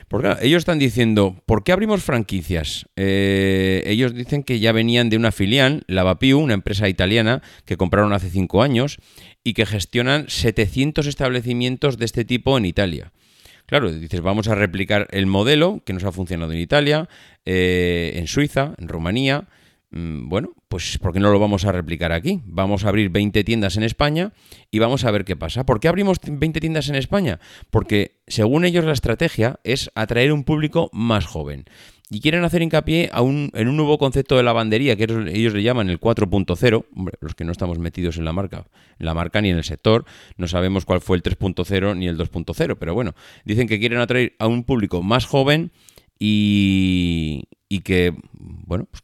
Porque 0.08 0.36
ellos 0.42 0.60
están 0.60 0.80
diciendo, 0.80 1.42
¿por 1.46 1.64
qué 1.64 1.74
abrimos 1.74 2.02
franquicias? 2.02 2.86
Eh, 2.96 3.84
ellos 3.86 4.14
dicen 4.14 4.44
que 4.44 4.60
ya 4.60 4.72
venían 4.72 5.10
de 5.10 5.18
una 5.18 5.34
filial, 5.34 5.84
Lavapiu, 5.88 6.40
una 6.40 6.54
empresa 6.54 6.88
italiana 6.88 7.42
que 7.66 7.76
compraron 7.76 8.14
hace 8.14 8.30
cinco 8.30 8.62
años 8.62 8.98
y 9.44 9.54
que 9.54 9.66
gestionan 9.66 10.26
700 10.30 11.08
establecimientos 11.08 11.98
de 11.98 12.06
este 12.06 12.24
tipo 12.24 12.58
en 12.58 12.66
Italia. 12.66 13.12
Claro, 13.66 13.92
dices, 13.92 14.22
vamos 14.22 14.48
a 14.48 14.56
replicar 14.56 15.08
el 15.12 15.26
modelo 15.26 15.82
que 15.86 15.92
nos 15.92 16.06
ha 16.06 16.14
funcionado 16.14 16.54
en 16.54 16.60
Italia, 16.60 17.10
eh, 17.46 18.14
en 18.16 18.28
Suiza, 18.28 18.76
en 18.78 18.88
Rumanía, 18.88 19.50
bueno, 19.90 20.54
pues 20.68 20.98
¿por 20.98 21.14
qué 21.14 21.20
no 21.20 21.32
lo 21.32 21.40
vamos 21.40 21.66
a 21.66 21.72
replicar 21.72 22.12
aquí? 22.12 22.42
Vamos 22.46 22.84
a 22.84 22.90
abrir 22.90 23.10
20 23.10 23.44
tiendas 23.44 23.78
en 23.78 23.84
España 23.84 24.34
y 24.70 24.80
vamos 24.80 25.06
a 25.06 25.12
ver 25.12 25.24
qué 25.24 25.36
pasa. 25.36 25.66
¿Por 25.66 25.80
qué 25.80 25.88
abrimos 25.88 26.18
20 26.22 26.60
tiendas 26.60 26.90
en 26.90 26.96
España? 26.96 27.40
Porque 27.70 28.20
según 28.28 28.66
ellos 28.66 28.84
la 28.86 28.94
estrategia 28.94 29.60
es 29.64 29.90
atraer 29.96 30.34
un 30.34 30.44
público 30.44 30.90
más 30.92 31.26
joven. 31.26 31.66
Y 32.10 32.22
quieren 32.22 32.46
hacer 32.46 32.62
hincapié 32.62 33.12
en 33.14 33.68
un 33.68 33.76
nuevo 33.76 33.98
concepto 33.98 34.38
de 34.38 34.44
lavandería, 34.44 34.96
que 34.96 35.04
ellos 35.04 35.54
le 35.54 35.62
llaman 35.64 35.90
el 35.90 36.00
4.0. 36.00 36.86
Hombre, 36.96 37.18
los 37.20 37.36
que 37.36 37.44
no 37.44 37.52
estamos 37.52 37.80
metidos 37.80 38.18
en 38.18 38.24
la 38.24 38.32
marca, 38.32 38.66
en 38.98 39.06
la 39.06 39.14
marca 39.14 39.42
ni 39.42 39.50
en 39.50 39.58
el 39.58 39.66
sector, 39.66 40.06
no 40.38 40.48
sabemos 40.48 40.86
cuál 40.86 41.02
fue 41.02 41.18
el 41.18 41.24
3.0 41.24 41.98
ni 41.98 42.08
el 42.08 42.18
2.0. 42.18 42.78
Pero 42.80 42.94
bueno, 42.94 43.14
dicen 43.44 43.68
que 43.68 43.78
quieren 43.78 44.00
atraer 44.00 44.36
a 44.40 44.48
un 44.48 44.64
público 44.64 45.04
más 45.04 45.26
joven 45.26 45.72
y 46.18 47.44
que, 47.84 48.16
bueno, 48.68 48.86
pues 48.92 49.02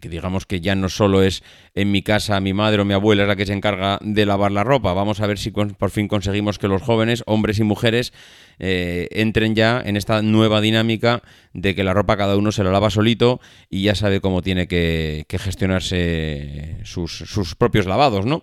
que, 0.00 0.08
digamos 0.08 0.46
que 0.46 0.60
ya 0.60 0.74
no 0.74 0.88
solo 0.88 1.22
es 1.22 1.44
en 1.76 1.92
mi 1.92 2.02
casa 2.02 2.40
mi 2.40 2.52
madre 2.52 2.82
o 2.82 2.84
mi 2.84 2.92
abuela 2.92 3.22
es 3.22 3.28
la 3.28 3.36
que 3.36 3.46
se 3.46 3.52
encarga 3.52 4.00
de 4.02 4.26
lavar 4.26 4.50
la 4.50 4.64
ropa. 4.64 4.92
Vamos 4.92 5.20
a 5.20 5.28
ver 5.28 5.38
si 5.38 5.52
por 5.52 5.90
fin 5.90 6.08
conseguimos 6.08 6.58
que 6.58 6.66
los 6.66 6.82
jóvenes, 6.82 7.22
hombres 7.26 7.60
y 7.60 7.62
mujeres, 7.62 8.12
eh, 8.58 9.06
entren 9.12 9.54
ya 9.54 9.80
en 9.80 9.96
esta 9.96 10.22
nueva 10.22 10.60
dinámica 10.60 11.22
de 11.52 11.76
que 11.76 11.84
la 11.84 11.94
ropa 11.94 12.16
cada 12.16 12.36
uno 12.36 12.50
se 12.50 12.64
la 12.64 12.72
lava 12.72 12.90
solito 12.90 13.40
y 13.70 13.84
ya 13.84 13.94
sabe 13.94 14.20
cómo 14.20 14.42
tiene 14.42 14.66
que, 14.66 15.24
gestionarse 15.30 16.78
sus, 16.82 17.54
propios 17.56 17.86
lavados, 17.86 18.26
¿no? 18.26 18.42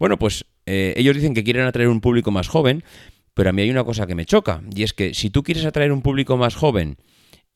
Bueno, 0.00 0.18
pues 0.18 0.44
eh, 0.66 0.92
ellos 0.96 1.14
dicen 1.14 1.34
que 1.34 1.44
quieren 1.44 1.66
atraer 1.66 1.88
un 1.88 2.00
público 2.00 2.32
más 2.32 2.48
joven, 2.48 2.82
pero 3.34 3.50
a 3.50 3.52
mí 3.52 3.62
hay 3.62 3.70
una 3.70 3.84
cosa 3.84 4.08
que 4.08 4.16
me 4.16 4.24
choca, 4.24 4.60
y 4.74 4.82
es 4.82 4.92
que 4.92 5.14
si 5.14 5.30
tú 5.30 5.44
quieres 5.44 5.64
atraer 5.64 5.92
un 5.92 6.02
público 6.02 6.36
más 6.36 6.56
joven, 6.56 6.96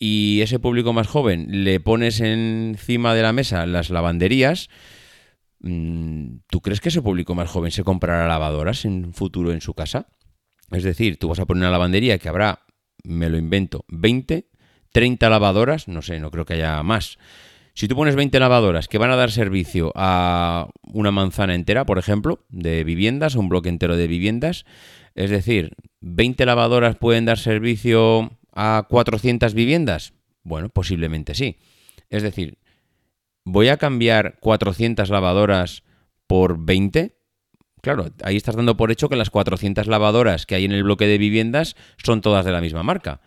y 0.04 0.40
ese 0.40 0.58
público 0.58 0.92
más 0.92 1.06
joven 1.06 1.46
le 1.62 1.78
pones 1.78 2.18
encima 2.18 3.14
de 3.14 3.22
la 3.22 3.32
mesa 3.32 3.66
las 3.66 3.88
lavanderías, 3.88 4.68
mm, 5.60 6.38
¿tú 6.50 6.60
crees 6.60 6.80
que 6.80 6.88
ese 6.88 7.02
público 7.02 7.36
más 7.36 7.48
joven 7.48 7.70
se 7.70 7.84
comprará 7.84 8.26
lavadoras 8.26 8.84
en 8.84 9.14
futuro 9.14 9.52
en 9.52 9.60
su 9.60 9.74
casa? 9.74 10.08
Es 10.72 10.82
decir, 10.82 11.18
tú 11.18 11.28
vas 11.28 11.38
a 11.38 11.46
poner 11.46 11.60
una 11.60 11.70
lavandería 11.70 12.18
que 12.18 12.28
habrá, 12.28 12.64
me 13.04 13.30
lo 13.30 13.38
invento, 13.38 13.84
20, 13.90 14.48
30 14.90 15.30
lavadoras, 15.30 15.86
no 15.86 16.02
sé, 16.02 16.18
no 16.18 16.32
creo 16.32 16.46
que 16.46 16.54
haya 16.54 16.82
más. 16.82 17.16
Si 17.72 17.86
tú 17.86 17.94
pones 17.94 18.16
20 18.16 18.40
lavadoras 18.40 18.88
que 18.88 18.98
van 18.98 19.12
a 19.12 19.16
dar 19.16 19.30
servicio 19.30 19.92
a 19.94 20.66
una 20.82 21.12
manzana 21.12 21.54
entera, 21.54 21.86
por 21.86 22.00
ejemplo, 22.00 22.44
de 22.48 22.82
viviendas, 22.82 23.36
un 23.36 23.48
bloque 23.48 23.68
entero 23.68 23.96
de 23.96 24.08
viviendas, 24.08 24.64
es 25.14 25.30
decir, 25.30 25.76
20 26.00 26.44
lavadoras 26.44 26.96
pueden 26.96 27.24
dar 27.24 27.38
servicio 27.38 28.36
a 28.52 28.86
400 28.88 29.54
viviendas? 29.54 30.12
Bueno, 30.42 30.68
posiblemente 30.68 31.34
sí. 31.34 31.58
Es 32.10 32.22
decir, 32.22 32.58
¿voy 33.44 33.68
a 33.68 33.76
cambiar 33.76 34.38
400 34.40 35.08
lavadoras 35.10 35.82
por 36.26 36.64
20? 36.64 37.16
Claro, 37.80 38.06
ahí 38.22 38.36
estás 38.36 38.54
dando 38.56 38.76
por 38.76 38.92
hecho 38.92 39.08
que 39.08 39.16
las 39.16 39.30
400 39.30 39.86
lavadoras 39.88 40.46
que 40.46 40.54
hay 40.54 40.64
en 40.64 40.72
el 40.72 40.84
bloque 40.84 41.06
de 41.06 41.18
viviendas 41.18 41.76
son 42.02 42.20
todas 42.20 42.44
de 42.44 42.52
la 42.52 42.60
misma 42.60 42.82
marca. 42.82 43.20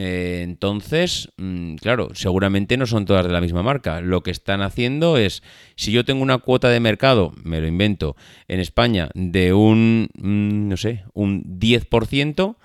Eh, 0.00 0.42
entonces, 0.44 1.28
mm, 1.38 1.74
claro, 1.74 2.10
seguramente 2.14 2.76
no 2.76 2.86
son 2.86 3.04
todas 3.04 3.26
de 3.26 3.32
la 3.32 3.40
misma 3.40 3.64
marca. 3.64 4.00
Lo 4.00 4.22
que 4.22 4.30
están 4.30 4.62
haciendo 4.62 5.16
es, 5.16 5.42
si 5.74 5.90
yo 5.90 6.04
tengo 6.04 6.22
una 6.22 6.38
cuota 6.38 6.68
de 6.68 6.78
mercado, 6.78 7.32
me 7.42 7.60
lo 7.60 7.66
invento, 7.66 8.14
en 8.46 8.60
España 8.60 9.08
de 9.14 9.52
un, 9.52 10.08
mm, 10.14 10.68
no 10.68 10.76
sé, 10.76 11.04
un 11.14 11.42
10%, 11.58 12.58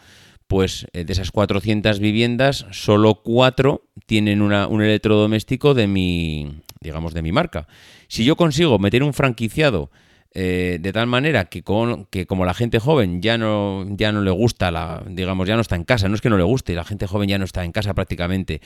pues 0.54 0.86
eh, 0.94 1.04
de 1.04 1.14
esas 1.14 1.32
400 1.32 1.98
viviendas, 1.98 2.68
solo 2.70 3.24
4 3.24 3.90
tienen 4.06 4.40
un 4.44 4.84
electrodoméstico 4.84 5.74
de 5.74 5.88
mi, 5.88 6.62
digamos, 6.80 7.16
de 7.16 7.24
mi 7.24 7.32
marca. 7.32 7.68
Si 8.08 8.24
yo 8.24 8.36
consigo 8.36 8.78
meter 8.78 9.02
un 9.02 9.16
franquiciado 9.16 9.90
eh, 10.32 10.78
de 10.80 10.94
tal 10.94 11.08
manera 11.08 11.46
que, 11.46 11.64
con, 11.64 12.06
que 12.06 12.28
como 12.28 12.46
la 12.46 12.54
gente 12.54 12.78
joven 12.78 13.20
ya 13.20 13.40
no, 13.40 13.84
ya 13.98 14.12
no 14.12 14.22
le 14.22 14.30
gusta, 14.30 14.70
la, 14.70 15.02
digamos, 15.08 15.48
ya 15.48 15.56
no 15.56 15.62
está 15.62 15.76
en 15.76 15.86
casa, 15.86 16.08
no 16.08 16.14
es 16.14 16.22
que 16.22 16.30
no 16.30 16.38
le 16.38 16.44
guste, 16.44 16.76
la 16.76 16.84
gente 16.84 17.08
joven 17.08 17.30
ya 17.30 17.40
no 17.40 17.46
está 17.46 17.66
en 17.66 17.72
casa 17.72 17.96
prácticamente. 17.96 18.62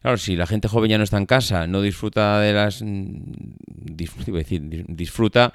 Claro, 0.00 0.18
si 0.18 0.36
la 0.36 0.46
gente 0.46 0.68
joven 0.68 0.90
ya 0.90 0.98
no 0.98 1.02
está 1.02 1.18
en 1.18 1.26
casa, 1.26 1.66
no 1.66 1.82
disfruta 1.82 2.38
de 2.38 2.52
las... 2.52 2.84
disfruta 4.86 5.52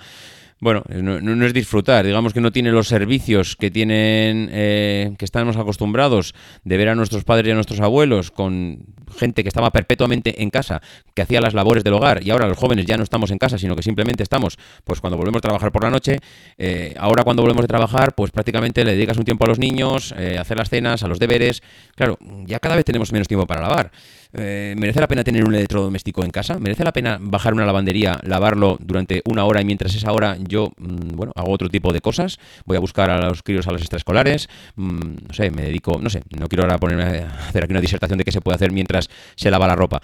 bueno, 0.60 0.84
no, 0.90 1.46
es 1.46 1.54
disfrutar, 1.54 2.06
digamos 2.06 2.34
que 2.34 2.42
no 2.42 2.52
tiene 2.52 2.72
los 2.72 2.88
servicios 2.88 3.56
que 3.56 3.70
tienen, 3.70 4.50
eh, 4.52 5.14
que 5.18 5.26
estamos 5.26 5.56
acostumbrados 5.56 6.34
de 6.64 6.78
ver 6.78 6.90
a 6.90 6.96
nuestros 6.96 7.24
padres 7.24 7.48
y 7.48 7.52
a 7.52 7.56
nuestros 7.56 7.80
abuelos 7.80 8.32
con 8.32 8.86
gente 9.16 9.44
que 9.44 9.50
estaba 9.50 9.72
perpetuamente 9.72 10.42
en 10.42 10.50
casa, 10.50 10.82
que 11.14 11.22
hacía 11.22 11.42
las 11.42 11.54
labores 11.54 11.84
del 11.84 11.94
hogar 11.94 12.24
y 12.24 12.32
ahora 12.32 12.48
los 12.48 12.58
jóvenes 12.58 12.86
ya 12.86 12.98
no 12.98 13.04
estamos 13.04 13.32
en 13.32 13.38
casa, 13.38 13.58
sino 13.58 13.76
que 13.76 13.84
simplemente 13.84 14.24
estamos, 14.24 14.58
pues 14.84 15.02
cuando 15.02 15.18
volvemos 15.18 15.40
a 15.40 15.42
trabajar 15.42 15.72
por 15.72 15.84
la 15.84 15.90
noche, 15.90 16.20
eh, 16.58 16.94
ahora 16.98 17.24
cuando 17.24 17.42
volvemos 17.42 17.64
a 17.64 17.68
trabajar, 17.68 18.14
pues 18.16 18.32
prácticamente 18.32 18.84
le 18.84 18.94
dedicas 18.94 19.18
un 19.18 19.26
tiempo 19.26 19.46
a 19.46 19.48
los 19.48 19.60
niños, 19.60 20.14
eh, 20.18 20.38
a 20.38 20.42
hacer 20.42 20.58
las 20.58 20.70
cenas, 20.70 21.04
a 21.04 21.08
los 21.08 21.20
deberes, 21.20 21.62
claro, 21.96 22.18
ya 22.46 22.60
cada 22.60 22.76
vez 22.76 22.86
tenemos 22.86 23.12
menos 23.12 23.28
tiempo 23.28 23.46
para 23.46 23.62
lavar. 23.62 23.92
Eh, 24.34 24.76
¿Merece 24.78 25.00
la 25.00 25.08
pena 25.08 25.24
tener 25.24 25.46
un 25.46 25.56
electrodoméstico 25.56 26.24
en 26.24 26.32
casa? 26.32 26.60
¿Merece 26.60 26.84
la 26.84 26.92
pena 26.92 27.18
bajar 27.20 27.54
una 27.54 27.66
lavandería, 27.66 28.20
lavarlo 28.24 28.78
durante 28.80 29.22
una 29.26 29.46
hora 29.46 29.62
y 29.62 29.66
mientras 29.66 29.96
esa 29.96 30.12
hora 30.12 30.38
yo, 30.40 30.72
mm, 30.78 31.16
bueno, 31.16 31.32
hago 31.36 31.52
otro 31.52 31.70
tipo 31.70 31.94
de 31.94 32.02
cosas? 32.02 32.40
Voy 32.66 32.78
a 32.78 32.80
buscar 32.80 33.10
a 33.10 33.20
los 33.30 33.44
críos 33.44 33.68
a 33.68 33.72
las 33.72 33.82
extraescolares, 33.82 34.50
mm, 34.76 35.00
no 35.28 35.34
sé, 35.34 35.50
me 35.52 35.64
dedico, 35.64 36.00
no 36.02 36.10
sé, 36.10 36.24
no 36.38 36.48
quiero 36.48 36.64
ahora 36.64 36.78
ponerme 36.78 37.26
hacer 37.48 37.64
aquí 37.64 37.74
una 37.74 37.82
disertación 37.82 38.18
de 38.18 38.26
qué 38.26 38.32
se 38.32 38.42
puede 38.42 38.56
hacer 38.56 38.72
mientras 38.72 38.97
se 39.36 39.52
lava 39.52 39.68
la 39.68 39.76
ropa. 39.76 40.02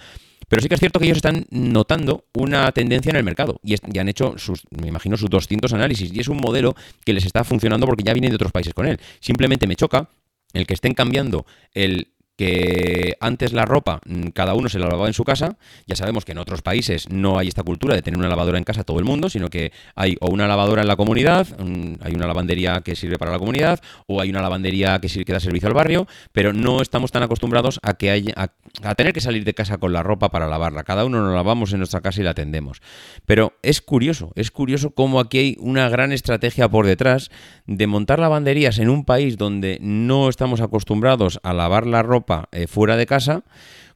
Pero 0.48 0.62
sí 0.62 0.68
que 0.68 0.74
es 0.74 0.80
cierto 0.80 0.98
que 0.98 1.06
ellos 1.06 1.16
están 1.16 1.46
notando 1.50 2.26
una 2.34 2.70
tendencia 2.72 3.10
en 3.10 3.16
el 3.16 3.24
mercado 3.24 3.60
y, 3.62 3.74
han 3.98 4.08
hecho 4.08 4.34
sus, 4.36 4.62
me 4.70 4.88
imagino, 4.88 5.16
sus 5.16 5.30
200 5.30 5.72
análisis 5.72 6.12
y 6.12 6.20
es 6.20 6.28
un 6.28 6.36
modelo 6.36 6.74
que 7.04 7.12
les 7.12 7.24
está 7.24 7.44
funcionando 7.44 7.86
porque 7.86 8.04
ya 8.04 8.12
vienen 8.12 8.30
de 8.30 8.36
otros 8.36 8.52
países 8.52 8.74
con 8.74 8.86
él. 8.86 9.00
Simplemente 9.20 9.66
me 9.66 9.76
choca 9.76 10.08
el 10.52 10.66
que 10.66 10.74
estén 10.74 10.94
cambiando 10.94 11.46
el 11.72 12.13
que 12.36 13.16
antes 13.20 13.52
la 13.52 13.64
ropa 13.64 14.00
mm, 14.06 14.28
cada 14.28 14.54
uno 14.54 14.68
se 14.68 14.78
la 14.78 14.86
lavaba 14.86 15.06
en 15.06 15.14
su 15.14 15.24
casa. 15.24 15.56
Ya 15.86 15.96
sabemos 15.96 16.24
que 16.24 16.32
en 16.32 16.38
otros 16.38 16.62
países 16.62 17.08
no 17.10 17.38
hay 17.38 17.48
esta 17.48 17.62
cultura 17.62 17.94
de 17.94 18.02
tener 18.02 18.18
una 18.18 18.28
lavadora 18.28 18.58
en 18.58 18.64
casa 18.64 18.84
todo 18.84 18.98
el 18.98 19.04
mundo, 19.04 19.28
sino 19.30 19.48
que 19.48 19.72
hay 19.94 20.16
o 20.20 20.30
una 20.30 20.48
lavadora 20.48 20.82
en 20.82 20.88
la 20.88 20.96
comunidad, 20.96 21.46
mm, 21.58 21.94
hay 22.00 22.14
una 22.14 22.26
lavandería 22.26 22.80
que 22.80 22.96
sirve 22.96 23.18
para 23.18 23.30
la 23.30 23.38
comunidad, 23.38 23.80
o 24.06 24.20
hay 24.20 24.30
una 24.30 24.42
lavandería 24.42 24.98
que, 25.00 25.24
que 25.24 25.32
da 25.32 25.40
servicio 25.40 25.68
al 25.68 25.74
barrio, 25.74 26.06
pero 26.32 26.52
no 26.52 26.82
estamos 26.82 27.12
tan 27.12 27.22
acostumbrados 27.22 27.78
a 27.82 27.94
que 27.94 28.10
haya, 28.10 28.34
a, 28.36 28.94
tener 28.94 29.12
que 29.12 29.20
salir 29.20 29.44
de 29.44 29.54
casa 29.54 29.78
con 29.78 29.92
la 29.92 30.02
ropa 30.02 30.30
para 30.30 30.48
lavarla. 30.48 30.84
Cada 30.84 31.04
uno 31.04 31.20
nos 31.20 31.34
lavamos 31.34 31.72
en 31.72 31.78
nuestra 31.78 32.00
casa 32.00 32.20
y 32.20 32.24
la 32.24 32.30
atendemos. 32.30 32.82
Pero 33.26 33.54
es 33.62 33.80
curioso, 33.80 34.32
es 34.34 34.50
curioso 34.50 34.90
cómo 34.90 35.20
aquí 35.20 35.38
hay 35.38 35.56
una 35.60 35.88
gran 35.88 36.12
estrategia 36.12 36.68
por 36.68 36.86
detrás 36.86 37.30
de 37.66 37.86
montar 37.86 38.18
lavanderías 38.18 38.78
en 38.78 38.88
un 38.88 39.04
país 39.04 39.36
donde 39.36 39.78
no 39.80 40.28
estamos 40.28 40.60
acostumbrados 40.60 41.40
a 41.42 41.52
lavar 41.52 41.86
la 41.86 42.02
ropa 42.02 42.23
eh, 42.52 42.66
fuera 42.66 42.96
de 42.96 43.06
casa, 43.06 43.44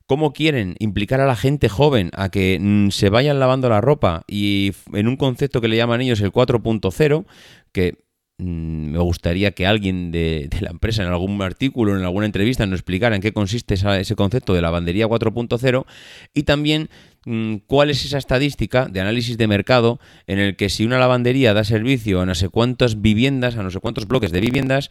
cómo 0.09 0.33
quieren 0.33 0.75
implicar 0.79 1.21
a 1.21 1.27
la 1.27 1.37
gente 1.37 1.69
joven 1.69 2.11
a 2.15 2.31
que 2.31 2.59
mm, 2.59 2.89
se 2.89 3.11
vayan 3.11 3.39
lavando 3.39 3.69
la 3.69 3.83
ropa 3.83 4.25
y 4.27 4.73
en 4.95 5.07
un 5.07 5.17
concepto 5.17 5.61
que 5.61 5.69
le 5.69 5.77
llaman 5.77 6.01
ellos 6.01 6.23
el 6.23 6.33
4.0, 6.33 7.27
que 7.73 7.99
mm, 8.39 8.93
me 8.93 8.99
gustaría 9.01 9.51
que 9.51 9.67
alguien 9.67 10.11
de, 10.11 10.49
la 10.61 10.71
empresa 10.71 11.03
en 11.03 11.11
algún 11.11 11.41
artículo, 11.43 11.95
en 11.95 12.05
alguna 12.05 12.25
entrevista, 12.25 12.65
nos 12.65 12.79
explicara 12.79 13.17
en 13.17 13.21
qué 13.21 13.35
consiste 13.35 13.75
ese 13.75 14.17
concepto 14.17 14.55
de 14.55 14.63
lavandería 14.63 15.07
4.0 15.07 15.85
y 16.33 16.45
también 16.45 16.89
mm, 17.27 17.57
cuál 17.67 17.91
es 17.91 18.03
esa 18.07 18.17
estadística 18.17 18.87
de 18.87 19.03
análisis 19.03 19.37
de 19.37 19.47
mercado 19.47 20.01
en 20.27 20.39
el 20.39 20.57
que 20.57 20.71
si 20.71 20.87
una 20.87 20.99
lavandería 20.99 21.53
da 21.53 21.65
servicio 21.65 22.23
a 22.23 22.27
no 22.27 22.35
sé 22.35 22.49
cuántas 22.49 23.03
viviendas, 23.03 23.57
a 23.57 23.63
no 23.63 23.71
sé 23.71 23.79
cuántos 23.79 24.09
bloques 24.09 24.33
de 24.33 24.41
viviendas, 24.41 24.89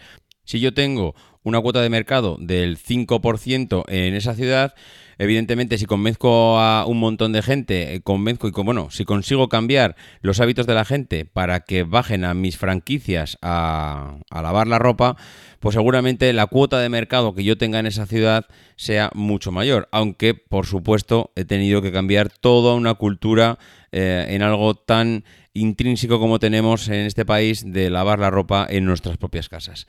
si 0.48 0.62
yo 0.62 0.74
tengo 0.74 1.13
una 1.44 1.60
cuota 1.62 1.82
de 1.82 1.89
mercado 1.89 2.38
del 2.39 2.77
5% 2.77 3.84
en 3.88 4.16
esa 4.16 4.34
ciudad, 4.34 4.74
evidentemente 5.18 5.77
si 5.77 5.86
convenzco 5.86 6.58
a 6.60 6.86
un 6.86 7.00
montón 7.00 7.34
de 7.34 7.42
gente, 7.42 7.96
eh, 7.96 8.01
convenzco 8.01 8.48
y 8.48 8.51
bueno, 8.51 8.89
si 8.89 9.04
consigo 9.04 9.50
cambiar 9.50 9.96
los 10.22 10.39
hábitos 10.39 10.66
de 10.66 10.74
la 10.74 10.86
gente 10.86 11.25
para 11.25 11.62
que 11.62 11.84
bajen 11.84 12.24
a 12.24 12.34
mis 12.34 12.58
franquicias 12.58 13.38
a, 13.42 14.18
a 14.30 14.42
lavar 14.42 14.68
la 14.68 14.80
ropa, 14.80 15.18
pues 15.60 15.74
seguramente 15.74 16.32
la 16.32 16.48
cuota 16.48 16.80
de 16.80 16.89
mercado 16.89 17.36
que 17.36 17.44
yo 17.44 17.58
tenga 17.58 17.80
en 17.80 17.88
esa 17.88 18.06
ciudad 18.06 18.46
sea 18.77 19.12
mucho 19.13 19.51
mayor. 19.51 19.89
Aunque, 19.92 20.34
por 20.34 20.66
supuesto, 20.66 21.32
he 21.36 21.46
tenido 21.46 21.82
que 21.82 21.92
cambiar 21.92 22.30
toda 22.30 22.74
una 22.74 22.94
cultura 22.94 23.60
eh, 23.92 24.27
en 24.30 24.44
algo 24.44 24.75
tan 24.75 25.25
intrínseco 25.54 26.20
como 26.20 26.39
tenemos 26.39 26.88
en 26.88 27.06
este 27.06 27.25
país 27.25 27.63
de 27.66 27.89
lavar 27.89 28.20
la 28.20 28.30
ropa 28.30 28.66
en 28.70 28.86
nuestras 28.86 29.18
propias 29.18 29.50
casas. 29.50 29.88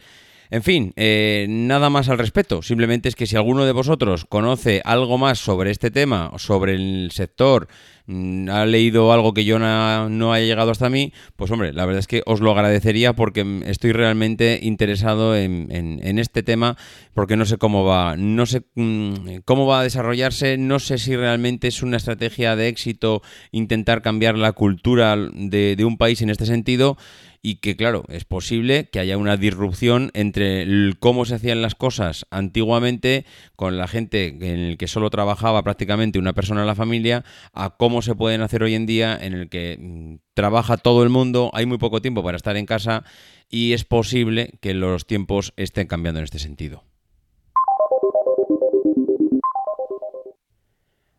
En 0.50 0.62
fin, 0.62 0.92
eh, 0.96 1.46
nada 1.48 1.90
más 1.90 2.08
al 2.08 2.18
respecto. 2.18 2.62
Simplemente 2.62 3.08
es 3.08 3.16
que 3.16 3.26
si 3.26 3.36
alguno 3.36 3.64
de 3.64 3.72
vosotros 3.72 4.24
conoce 4.24 4.80
algo 4.84 5.18
más 5.18 5.38
sobre 5.38 5.70
este 5.70 5.90
tema, 5.90 6.32
sobre 6.38 6.74
el 6.74 7.10
sector, 7.12 7.68
ha 8.08 8.64
leído 8.64 9.12
algo 9.12 9.34
que 9.34 9.44
yo 9.44 9.58
no, 9.58 10.32
haya 10.32 10.46
llegado 10.46 10.70
hasta 10.70 10.88
mí, 10.88 11.12
pues 11.36 11.50
hombre, 11.50 11.72
la 11.72 11.84
verdad 11.84 12.00
es 12.00 12.06
que 12.06 12.22
os 12.24 12.40
lo 12.40 12.52
agradecería 12.52 13.12
porque 13.12 13.62
estoy 13.66 13.92
realmente 13.92 14.60
interesado 14.62 15.36
en, 15.36 16.18
este 16.18 16.42
tema, 16.42 16.76
porque 17.14 17.36
no 17.36 17.44
sé 17.44 17.58
cómo 17.58 17.84
va, 17.84 18.16
no 18.16 18.46
sé 18.46 18.62
mm, 18.74 19.40
cómo 19.44 19.66
va 19.66 19.80
a 19.80 19.82
desarrollarse, 19.82 20.56
no 20.56 20.78
sé 20.78 20.98
si 20.98 21.16
realmente 21.16 21.68
es 21.68 21.82
una 21.82 21.98
estrategia 21.98 22.56
de 22.56 22.68
éxito 22.68 23.22
intentar 23.52 24.00
cambiar 24.02 24.38
la 24.38 24.52
cultura 24.52 25.16
de 25.16 25.84
un 25.84 25.98
país 25.98 26.22
en 26.22 26.30
este 26.30 26.46
sentido 26.46 26.96
y 27.42 27.56
que 27.56 27.76
claro, 27.76 28.04
es 28.08 28.24
posible 28.24 28.88
que 28.90 28.98
haya 28.98 29.16
una 29.16 29.36
disrupción 29.36 30.10
entre 30.14 30.66
cómo 30.98 31.24
se 31.24 31.36
hacían 31.36 31.62
las 31.62 31.74
cosas 31.74 32.26
antiguamente 32.30 33.24
con 33.54 33.78
la 33.78 33.86
gente 33.86 34.28
en 34.28 34.42
el 34.42 34.76
que 34.76 34.88
solo 34.88 35.08
trabajaba 35.10 35.62
prácticamente 35.62 36.18
una 36.18 36.32
persona 36.32 36.62
en 36.62 36.66
la 36.66 36.74
familia 36.74 37.24
a 37.52 37.76
cómo 37.76 37.97
se 38.02 38.14
pueden 38.14 38.40
hacer 38.40 38.62
hoy 38.62 38.74
en 38.74 38.86
día 38.86 39.18
en 39.20 39.32
el 39.32 39.48
que 39.48 39.76
mm, 39.78 40.16
trabaja 40.34 40.76
todo 40.76 41.02
el 41.02 41.08
mundo, 41.08 41.50
hay 41.54 41.66
muy 41.66 41.78
poco 41.78 42.00
tiempo 42.00 42.22
para 42.22 42.36
estar 42.36 42.56
en 42.56 42.66
casa 42.66 43.04
y 43.48 43.72
es 43.72 43.84
posible 43.84 44.52
que 44.60 44.74
los 44.74 45.06
tiempos 45.06 45.52
estén 45.56 45.86
cambiando 45.86 46.20
en 46.20 46.24
este 46.24 46.38
sentido. 46.38 46.87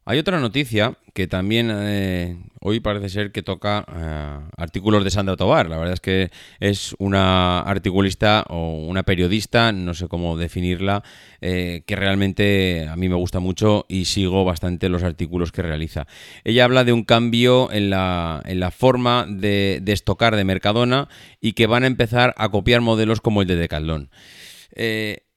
Hay 0.09 0.17
otra 0.17 0.39
noticia 0.39 0.97
que 1.13 1.27
también 1.27 1.69
eh, 1.71 2.35
hoy 2.61 2.79
parece 2.79 3.09
ser 3.09 3.31
que 3.31 3.43
toca 3.43 3.85
eh, 3.95 4.39
artículos 4.57 5.03
de 5.03 5.11
Sandra 5.11 5.37
Tobar. 5.37 5.69
La 5.69 5.77
verdad 5.77 5.93
es 5.93 5.99
que 5.99 6.31
es 6.59 6.95
una 6.97 7.59
articulista 7.59 8.43
o 8.49 8.87
una 8.87 9.03
periodista, 9.03 9.71
no 9.71 9.93
sé 9.93 10.07
cómo 10.07 10.35
definirla, 10.35 11.03
eh, 11.41 11.83
que 11.85 11.95
realmente 11.95 12.87
a 12.89 12.95
mí 12.95 13.07
me 13.07 13.13
gusta 13.13 13.39
mucho 13.39 13.85
y 13.87 14.05
sigo 14.05 14.43
bastante 14.45 14.89
los 14.89 15.03
artículos 15.03 15.51
que 15.51 15.61
realiza. 15.61 16.07
Ella 16.43 16.63
habla 16.63 16.83
de 16.83 16.93
un 16.93 17.03
cambio 17.03 17.71
en 17.71 17.91
la, 17.91 18.73
forma 18.75 19.27
de, 19.29 19.77
de 19.79 19.91
estocar 19.91 20.35
de 20.35 20.43
Mercadona 20.43 21.07
y 21.39 21.53
que 21.53 21.67
van 21.67 21.83
a 21.83 21.87
empezar 21.87 22.33
a 22.35 22.49
copiar 22.49 22.81
modelos 22.81 23.21
como 23.21 23.43
el 23.43 23.47
de 23.47 23.57
Decathlon. 23.57 24.09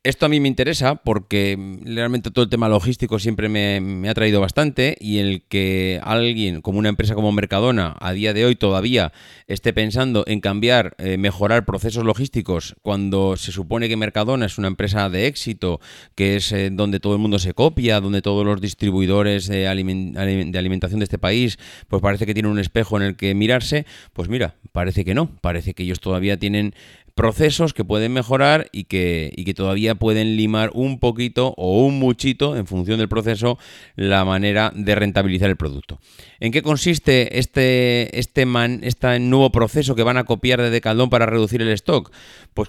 Esto 0.05 0.27
a 0.27 0.29
mí 0.29 0.41
me 0.41 0.49
interesa 0.49 0.97
porque 0.97 1.57
realmente 1.85 2.33
todo 2.33 2.43
el 2.43 2.51
tema 2.51 2.69
logístico 2.69 3.21
siempre 3.21 3.49
me, 3.49 4.09
ha 4.09 4.15
traído 4.15 4.41
bastante 4.41 4.97
y 4.99 5.19
el 5.19 5.43
que 5.43 6.01
alguien 6.03 6.61
como 6.61 6.81
una 6.81 6.89
empresa 6.89 7.15
como 7.15 7.31
Mercadona 7.31 7.95
a 8.01 8.13
día 8.13 8.35
de 8.35 8.45
hoy 8.45 8.57
todavía 8.57 9.13
esté 9.47 9.73
pensando 9.73 10.25
en 10.27 10.41
cambiar, 10.41 10.97
eh, 10.99 11.19
mejorar 11.19 11.65
procesos 11.65 12.03
logísticos 12.03 12.75
cuando 12.83 13.37
se 13.37 13.53
supone 13.53 13.89
que 13.89 13.97
Mercadona 13.97 14.47
es 14.47 14.59
una 14.59 14.67
empresa 14.67 15.09
de 15.09 15.29
éxito, 15.29 15.81
que 16.17 16.35
es 16.35 16.51
eh, 16.51 16.71
donde 16.73 16.99
todo 16.99 17.13
el 17.13 17.21
mundo 17.21 17.39
se 17.39 17.55
copia, 17.55 18.01
donde 18.01 18.23
todos 18.23 18.45
los 18.45 18.61
distribuidores 18.61 19.47
de, 19.47 19.61
de 19.61 20.59
alimentación 20.59 20.99
de 20.99 21.05
este 21.05 21.19
país 21.19 21.61
pues 21.87 22.03
parece 22.03 22.27
que 22.27 22.35
tienen 22.35 22.51
un 22.51 22.59
espejo 22.59 22.97
en 22.97 23.05
el 23.05 23.17
que 23.17 23.37
mirarse, 23.37 23.87
pues 24.15 24.29
mira, 24.29 24.57
parece 24.73 25.05
que 25.05 25.15
no, 25.15 25.31
parece 25.41 25.75
que 25.75 25.85
ellos 25.85 26.01
todavía 26.01 26.41
tienen 26.41 26.75
procesos 27.15 27.75
que 27.75 27.85
pueden 27.85 28.13
mejorar 28.13 28.69
y 28.73 28.85
que, 28.85 29.33
y 29.37 29.45
que 29.45 29.55
todavía 29.55 29.95
pueden 29.95 30.37
limar 30.37 30.71
un 30.75 30.99
poquito 30.99 31.55
o 31.57 31.85
un 31.85 31.99
muchito 31.99 32.57
en 32.57 32.67
función 32.67 32.99
del 32.99 33.09
proceso 33.09 33.59
la 33.97 34.25
manera 34.25 34.73
de 34.75 34.95
rentabilizar 34.95 35.51
el 35.51 35.57
producto. 35.57 35.99
¿En 36.41 36.53
qué 36.53 36.63
consiste 36.63 37.39
este, 37.39 38.19
este, 38.19 38.47
man, 38.47 38.81
este 38.83 39.19
nuevo 39.21 39.51
proceso 39.53 39.95
que 39.95 40.03
van 40.03 40.17
a 40.17 40.25
copiar 40.25 40.61
de 40.61 40.71
Decaldón 40.71 41.11
para 41.11 41.27
reducir 41.27 41.63
el 41.63 41.69
stock? 41.69 42.13
Pues 42.55 42.69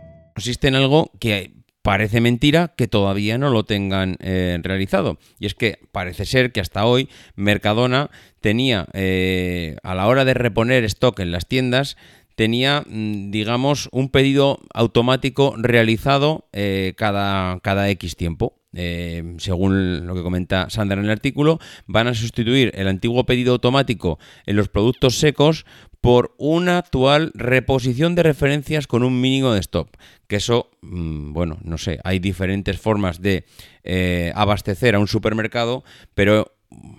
Consiste 0.33 0.67
en 0.67 0.75
algo 0.75 1.11
que 1.19 1.53
parece 1.81 2.21
mentira 2.21 2.73
que 2.75 2.87
todavía 2.87 3.37
no 3.37 3.49
lo 3.49 3.63
tengan 3.63 4.17
eh, 4.19 4.59
realizado. 4.61 5.17
Y 5.39 5.45
es 5.45 5.55
que 5.55 5.79
parece 5.91 6.25
ser 6.25 6.51
que 6.51 6.59
hasta 6.59 6.85
hoy 6.85 7.09
Mercadona 7.35 8.09
tenía, 8.39 8.87
eh, 8.93 9.77
a 9.83 9.95
la 9.95 10.07
hora 10.07 10.25
de 10.25 10.33
reponer 10.33 10.83
stock 10.83 11.19
en 11.19 11.31
las 11.31 11.47
tiendas, 11.47 11.97
tenía, 12.35 12.83
mm, 12.87 13.31
digamos, 13.31 13.89
un 13.91 14.09
pedido 14.09 14.59
automático 14.73 15.55
realizado 15.57 16.47
eh, 16.53 16.93
cada, 16.97 17.59
cada 17.59 17.89
X 17.89 18.15
tiempo. 18.15 18.60
Según 18.73 20.07
lo 20.07 20.15
que 20.15 20.23
comenta 20.23 20.69
Sandra 20.69 20.97
en 20.97 21.05
el 21.05 21.11
artículo, 21.11 21.59
van 21.87 22.07
a 22.07 22.13
sustituir 22.13 22.71
el 22.75 22.87
antiguo 22.87 23.25
pedido 23.25 23.53
automático 23.53 24.19
en 24.45 24.55
los 24.55 24.69
productos 24.69 25.17
secos 25.17 25.65
por 26.01 26.33
una 26.37 26.79
actual 26.79 27.31
reposición 27.35 28.15
de 28.15 28.23
referencias 28.23 28.87
con 28.87 29.03
un 29.03 29.21
mínimo 29.21 29.53
de 29.53 29.59
stop. 29.59 29.89
Que 30.27 30.37
eso, 30.37 30.71
mm, 30.81 31.31
bueno, 31.31 31.59
no 31.63 31.77
sé, 31.77 31.99
hay 32.03 32.19
diferentes 32.19 32.79
formas 32.79 33.21
de 33.21 33.45
eh, 33.83 34.31
abastecer 34.35 34.95
a 34.95 34.99
un 34.99 35.07
supermercado, 35.07 35.83
pero 36.15 36.53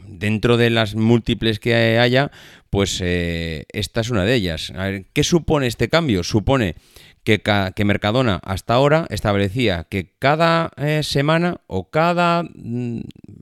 dentro 0.06 0.56
de 0.56 0.70
las 0.70 0.94
múltiples 0.94 1.58
que 1.58 1.98
haya, 1.98 2.30
pues 2.70 3.00
eh, 3.02 3.64
esta 3.72 4.02
es 4.02 4.10
una 4.10 4.24
de 4.24 4.34
ellas. 4.34 4.72
¿Qué 5.12 5.24
supone 5.24 5.66
este 5.66 5.88
cambio? 5.88 6.22
Supone 6.22 6.76
que, 7.24 7.40
que, 7.40 7.84
Mercadona 7.84 8.40
hasta 8.44 8.74
ahora 8.74 9.06
establecía 9.10 9.86
que 9.88 10.12
cada 10.18 10.70
eh, 10.76 11.02
semana 11.02 11.60
o 11.66 11.90
cada, 11.90 12.42
mm, 12.42 13.00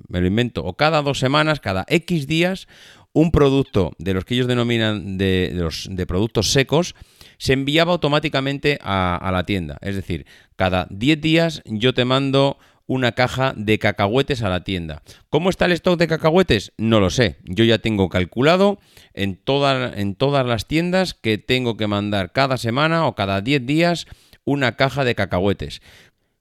me 0.08 0.20
lo 0.20 0.26
invento, 0.26 0.64
o 0.64 0.76
cada 0.76 1.02
dos 1.02 1.18
semanas, 1.18 1.60
cada 1.60 1.84
X 1.88 2.26
días, 2.26 2.68
un 3.12 3.32
producto 3.32 3.92
de 3.98 4.14
los 4.14 4.24
que 4.24 4.34
ellos 4.34 4.46
denominan 4.46 5.18
de, 5.18 5.50
los, 5.54 5.88
de 5.90 6.06
productos 6.06 6.52
secos 6.52 6.94
se 7.38 7.54
enviaba 7.54 7.92
automáticamente 7.92 8.78
a, 8.82 9.16
a 9.16 9.32
la 9.32 9.44
tienda. 9.44 9.78
Es 9.80 9.96
decir, 9.96 10.26
cada 10.56 10.86
10 10.90 11.20
días 11.20 11.62
yo 11.64 11.94
te 11.94 12.04
mando 12.04 12.58
una 12.90 13.12
caja 13.12 13.54
de 13.56 13.78
cacahuetes 13.78 14.42
a 14.42 14.48
la 14.48 14.64
tienda. 14.64 15.02
¿Cómo 15.28 15.48
está 15.48 15.66
el 15.66 15.72
stock 15.72 15.96
de 15.96 16.08
cacahuetes? 16.08 16.72
No 16.76 16.98
lo 16.98 17.10
sé. 17.10 17.36
Yo 17.44 17.62
ya 17.62 17.78
tengo 17.78 18.08
calculado 18.08 18.80
en, 19.14 19.40
en 19.46 20.14
todas 20.16 20.46
las 20.46 20.66
tiendas 20.66 21.14
que 21.14 21.38
tengo 21.38 21.76
que 21.76 21.86
mandar 21.86 22.32
cada 22.32 22.56
semana 22.56 23.06
o 23.06 23.14
cada 23.14 23.42
10 23.42 23.64
días 23.64 24.06
una 24.44 24.74
caja 24.74 25.04
de 25.04 25.14
cacahuetes. 25.14 25.82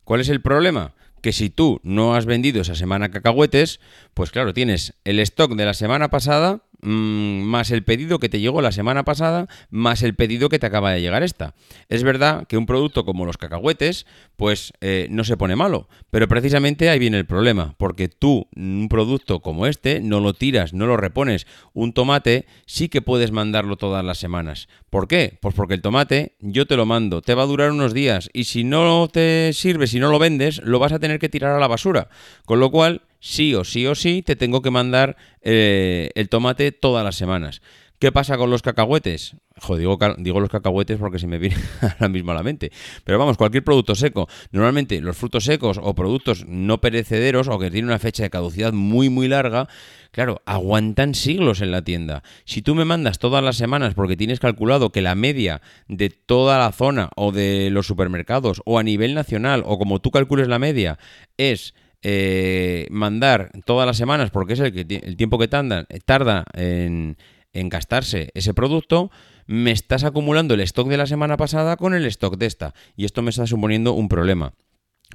¿Cuál 0.04 0.22
es 0.22 0.30
el 0.30 0.42
problema? 0.42 0.96
que 1.22 1.34
si 1.34 1.50
tú 1.50 1.82
no 1.84 2.16
has 2.16 2.26
vendido 2.26 2.62
esa 2.62 2.76
semana 2.76 3.12
cacahuetes, 3.12 3.82
pues 4.14 4.32
claro, 4.32 4.54
tienes 4.54 4.94
el 5.04 5.20
stock 5.20 5.54
de 5.54 5.66
la 5.66 5.74
semana 5.74 6.10
pasada 6.10 6.64
más 6.82 7.72
el 7.72 7.84
pedido 7.84 8.20
que 8.20 8.30
te 8.30 8.40
llegó 8.40 8.62
la 8.62 8.72
semana 8.72 9.04
pasada, 9.04 9.48
más 9.70 10.04
el 10.04 10.16
pedido 10.16 10.50
que 10.50 10.60
te 10.60 10.66
acaba 10.66 10.92
de 10.92 11.02
llegar 11.02 11.24
esta. 11.24 11.54
Es 11.90 12.04
verdad 12.04 12.48
que 12.48 12.58
un 12.58 12.66
producto 12.66 13.06
como 13.06 13.26
los 13.26 13.38
cacahuetes, 13.38 14.06
pues 14.36 14.74
eh, 14.82 15.08
no 15.10 15.24
se 15.24 15.38
pone 15.38 15.56
malo, 15.56 15.90
pero 16.10 16.28
precisamente 16.28 16.90
ahí 16.90 17.00
viene 17.00 17.18
el 17.18 17.26
problema, 17.26 17.76
porque 17.78 18.08
tú 18.08 18.48
un 18.56 18.88
producto 18.90 19.42
como 19.42 19.66
este 19.66 20.00
no 20.02 20.20
lo 20.20 20.34
tiras, 20.34 20.74
no 20.74 20.88
lo 20.88 20.98
repones. 20.98 21.48
Un 21.74 21.94
tomate 21.94 22.46
sí 22.66 22.90
que 22.90 23.02
puedes 23.02 23.32
mandarlo 23.32 23.78
todas 23.78 24.04
las 24.04 24.18
semanas. 24.18 24.68
¿Por 24.90 25.08
qué? 25.08 25.38
Pues 25.42 25.56
porque 25.56 25.76
el 25.76 25.82
tomate 25.82 26.36
yo 26.40 26.66
te 26.66 26.76
lo 26.76 26.86
mando, 26.86 27.22
te 27.22 27.36
va 27.36 27.44
a 27.44 27.48
durar 27.48 27.72
unos 27.72 27.94
días 27.94 28.30
y 28.34 28.46
si 28.46 28.64
no 28.64 29.08
te 29.08 29.52
sirve, 29.54 29.88
si 29.88 30.00
no 30.00 30.10
lo 30.10 30.20
vendes, 30.20 30.62
lo 30.64 30.80
vas 30.80 30.92
a 30.92 31.00
tener 31.00 31.20
que 31.20 31.30
tirar 31.30 31.56
a 31.56 31.60
la 31.60 31.68
basura. 31.68 32.10
Con 32.46 32.60
lo 32.60 32.72
cual 32.72 33.02
sí 33.20 33.54
o 33.56 33.64
sí 33.64 33.86
o 33.88 33.96
sí 33.96 34.22
te 34.22 34.36
tengo 34.36 34.62
que 34.62 34.72
mandar 34.72 35.18
eh, 35.42 36.12
el 36.16 36.30
tomate 36.30 36.72
todas 36.72 37.04
las 37.04 37.16
semanas. 37.16 37.62
¿Qué 38.00 38.14
pasa 38.14 38.38
con 38.38 38.50
los 38.50 38.62
cacahuetes? 38.62 39.36
Joder, 39.58 39.82
digo, 39.82 39.98
digo, 40.20 40.40
los 40.40 40.50
cacahuetes 40.50 40.98
porque 40.98 41.20
se 41.20 41.28
me 41.28 41.38
viene 41.38 41.58
ahora 41.82 42.08
mismo 42.08 42.32
a 42.32 42.36
la 42.36 42.44
mente. 42.44 42.72
Pero 43.04 43.20
vamos, 43.20 43.36
cualquier 43.36 43.66
producto 43.66 43.94
seco. 43.94 44.30
Normalmente 44.54 45.02
los 45.02 45.18
frutos 45.18 45.44
secos 45.44 45.78
o 45.84 45.94
productos 45.96 46.46
no 46.48 46.80
perecederos 46.80 47.50
o 47.50 47.60
que 47.60 47.70
tienen 47.70 47.90
una 47.90 48.00
fecha 48.00 48.24
de 48.24 48.30
caducidad 48.30 48.72
muy 48.72 49.10
muy 49.10 49.28
larga, 49.28 49.68
claro, 50.12 50.42
aguantan 50.46 51.14
siglos 51.14 51.60
en 51.60 51.72
la 51.72 51.82
tienda. 51.82 52.24
Si 52.46 52.62
tú 52.62 52.74
me 52.74 52.86
mandas 52.86 53.20
todas 53.20 53.44
las 53.44 53.58
semanas 53.58 53.96
porque 53.96 54.16
tienes 54.16 54.40
calculado 54.40 54.94
que 54.94 55.02
la 55.02 55.16
media 55.16 55.62
de 55.90 56.10
toda 56.10 56.58
la 56.58 56.72
zona 56.72 57.10
o 57.18 57.34
de 57.34 57.70
los 57.70 57.86
supermercados 57.86 58.62
o 58.64 58.80
a 58.80 58.84
nivel 58.84 59.14
nacional 59.14 59.62
o 59.66 59.78
como 59.78 60.00
tú 60.00 60.10
calcules 60.10 60.48
la 60.48 60.58
media 60.58 60.98
es 61.36 61.74
eh, 62.02 62.88
mandar 62.92 63.52
todas 63.66 63.86
las 63.86 63.98
semanas, 63.98 64.32
porque 64.32 64.54
es 64.54 64.60
el, 64.60 64.72
que, 64.72 65.02
el 65.04 65.18
tiempo 65.18 65.38
que 65.38 65.48
tarda, 65.48 65.86
tarda 66.06 66.46
en, 66.54 67.18
gastarse 67.54 68.30
ese 68.34 68.54
producto, 68.54 69.12
me 69.48 69.72
estás 69.72 70.04
acumulando 70.04 70.54
el 70.54 70.62
stock 70.62 70.88
de 70.88 70.98
la 70.98 71.08
semana 71.08 71.36
pasada 71.36 71.76
con 71.76 71.94
el 71.94 72.06
stock 72.06 72.38
de 72.38 72.46
esta. 72.46 72.74
Y 72.96 73.06
esto 73.06 73.22
me 73.22 73.32
está 73.32 73.48
suponiendo 73.48 73.94
un 73.94 74.08
problema. 74.08 74.54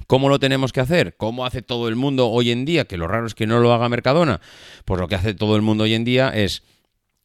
¿Cómo 0.07 0.29
lo 0.29 0.39
tenemos 0.39 0.73
que 0.73 0.81
hacer? 0.81 1.15
¿Cómo 1.15 1.45
hace 1.45 1.61
todo 1.61 1.87
el 1.87 1.95
mundo 1.95 2.29
hoy 2.29 2.51
en 2.51 2.65
día? 2.65 2.85
Que 2.85 2.97
lo 2.97 3.07
raro 3.07 3.25
es 3.25 3.33
que 3.33 3.47
no 3.47 3.59
lo 3.59 3.73
haga 3.73 3.89
Mercadona. 3.89 4.41
Pues 4.83 4.99
lo 4.99 5.07
que 5.07 5.15
hace 5.15 5.33
todo 5.33 5.55
el 5.55 5.61
mundo 5.61 5.85
hoy 5.85 5.93
en 5.93 6.03
día 6.03 6.29
es 6.29 6.63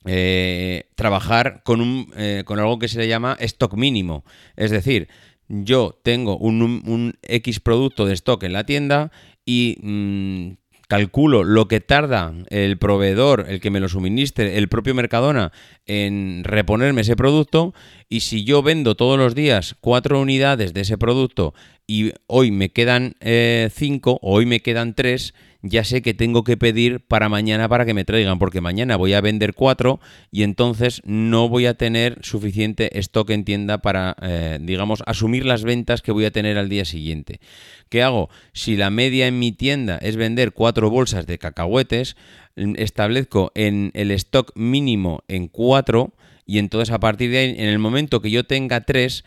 eh, 0.07 0.89
trabajar 0.95 1.63
con, 1.63 1.83
un, 1.83 2.11
eh, 2.17 2.45
con 2.47 2.59
algo 2.59 2.79
que 2.79 2.89
se 2.89 2.99
le 2.99 3.09
llama 3.09 3.37
stock 3.41 3.75
mínimo. 3.75 4.25
Es 4.57 4.71
decir, 4.71 5.09
yo 5.49 5.99
tengo 6.03 6.39
un, 6.39 7.19
X 7.23 7.61
producto 7.61 8.07
de 8.07 8.15
stock 8.15 8.43
en 8.45 8.53
la 8.53 8.65
tienda 8.65 9.11
y 9.45 9.77
mm, 9.83 10.53
calculo 10.91 11.45
lo 11.45 11.69
que 11.69 11.81
tarda 11.81 12.35
el 12.49 12.77
proveedor, 12.77 13.47
el 13.49 13.61
que 13.61 13.71
me 13.71 13.79
lo 13.79 13.89
suministre, 13.89 14.59
el 14.59 14.69
propio 14.69 14.93
Mercadona, 14.93 15.53
en 15.87 16.43
reponerme 16.43 17.03
ese 17.03 17.15
producto, 17.15 17.75
y 18.09 18.21
si 18.21 18.43
yo 18.43 18.61
vendo 18.63 18.97
todos 18.97 19.17
los 19.17 19.37
días 19.37 19.77
cuatro 19.81 20.21
unidades 20.21 20.75
de 20.75 20.81
ese 20.81 20.99
producto 20.99 21.55
y 21.87 22.13
hoy 22.27 22.51
me 22.51 22.71
quedan 22.71 23.15
eh, 23.21 23.71
cinco 23.73 24.19
o 24.21 24.35
hoy 24.35 24.47
me 24.47 24.61
quedan 24.61 24.95
tres, 24.95 25.33
ya 25.63 25.85
sé 25.85 26.03
que 26.03 26.15
tengo 26.15 26.45
que 26.45 26.57
pedir 26.57 27.01
para 27.01 27.29
mañana 27.29 27.69
para 27.69 27.85
que 27.85 27.95
me 27.95 28.05
traigan, 28.05 28.39
porque 28.39 28.61
mañana 28.61 28.97
voy 28.97 29.13
a 29.13 29.21
vender 29.21 29.55
cuatro 29.55 30.01
y 30.31 30.43
entonces 30.43 31.03
no 31.05 31.49
voy 31.49 31.67
a 31.67 31.75
tener 31.75 32.19
suficiente 32.23 32.99
stock 32.99 33.31
en 33.31 33.45
tienda 33.45 33.79
para, 33.79 34.17
eh, 34.23 34.59
digamos, 34.61 35.03
asumir 35.07 35.45
las 35.45 35.65
ventas 35.65 36.03
que 36.03 36.13
voy 36.13 36.25
a 36.25 36.31
tener 36.31 36.59
al 36.59 36.69
día 36.69 36.85
siguiente. 36.85 37.41
¿Qué 37.89 38.03
hago? 38.03 38.31
Si 38.53 38.77
la 38.77 38.91
media 38.91 39.27
en 39.27 39.39
mi 39.39 39.53
tienda 39.53 39.99
es 39.99 40.17
vender 40.17 40.53
cuatro 40.53 40.91
bolsas 40.91 41.27
de 41.27 41.39
cacahuetes, 41.39 42.17
establezco 42.57 43.53
en 43.55 43.91
el 43.95 44.11
stock 44.11 44.53
mínimo 44.55 45.23
en 45.29 45.49
cuatro 45.49 46.15
y 46.47 46.59
entonces 46.59 46.93
a 46.93 46.99
partir 46.99 47.31
de 47.31 47.39
ahí, 47.39 47.55
en 47.59 47.69
el 47.69 47.79
momento 47.79 48.21
que 48.21 48.31
yo 48.31 48.45
tenga 48.45 48.81
tres, 48.81 49.25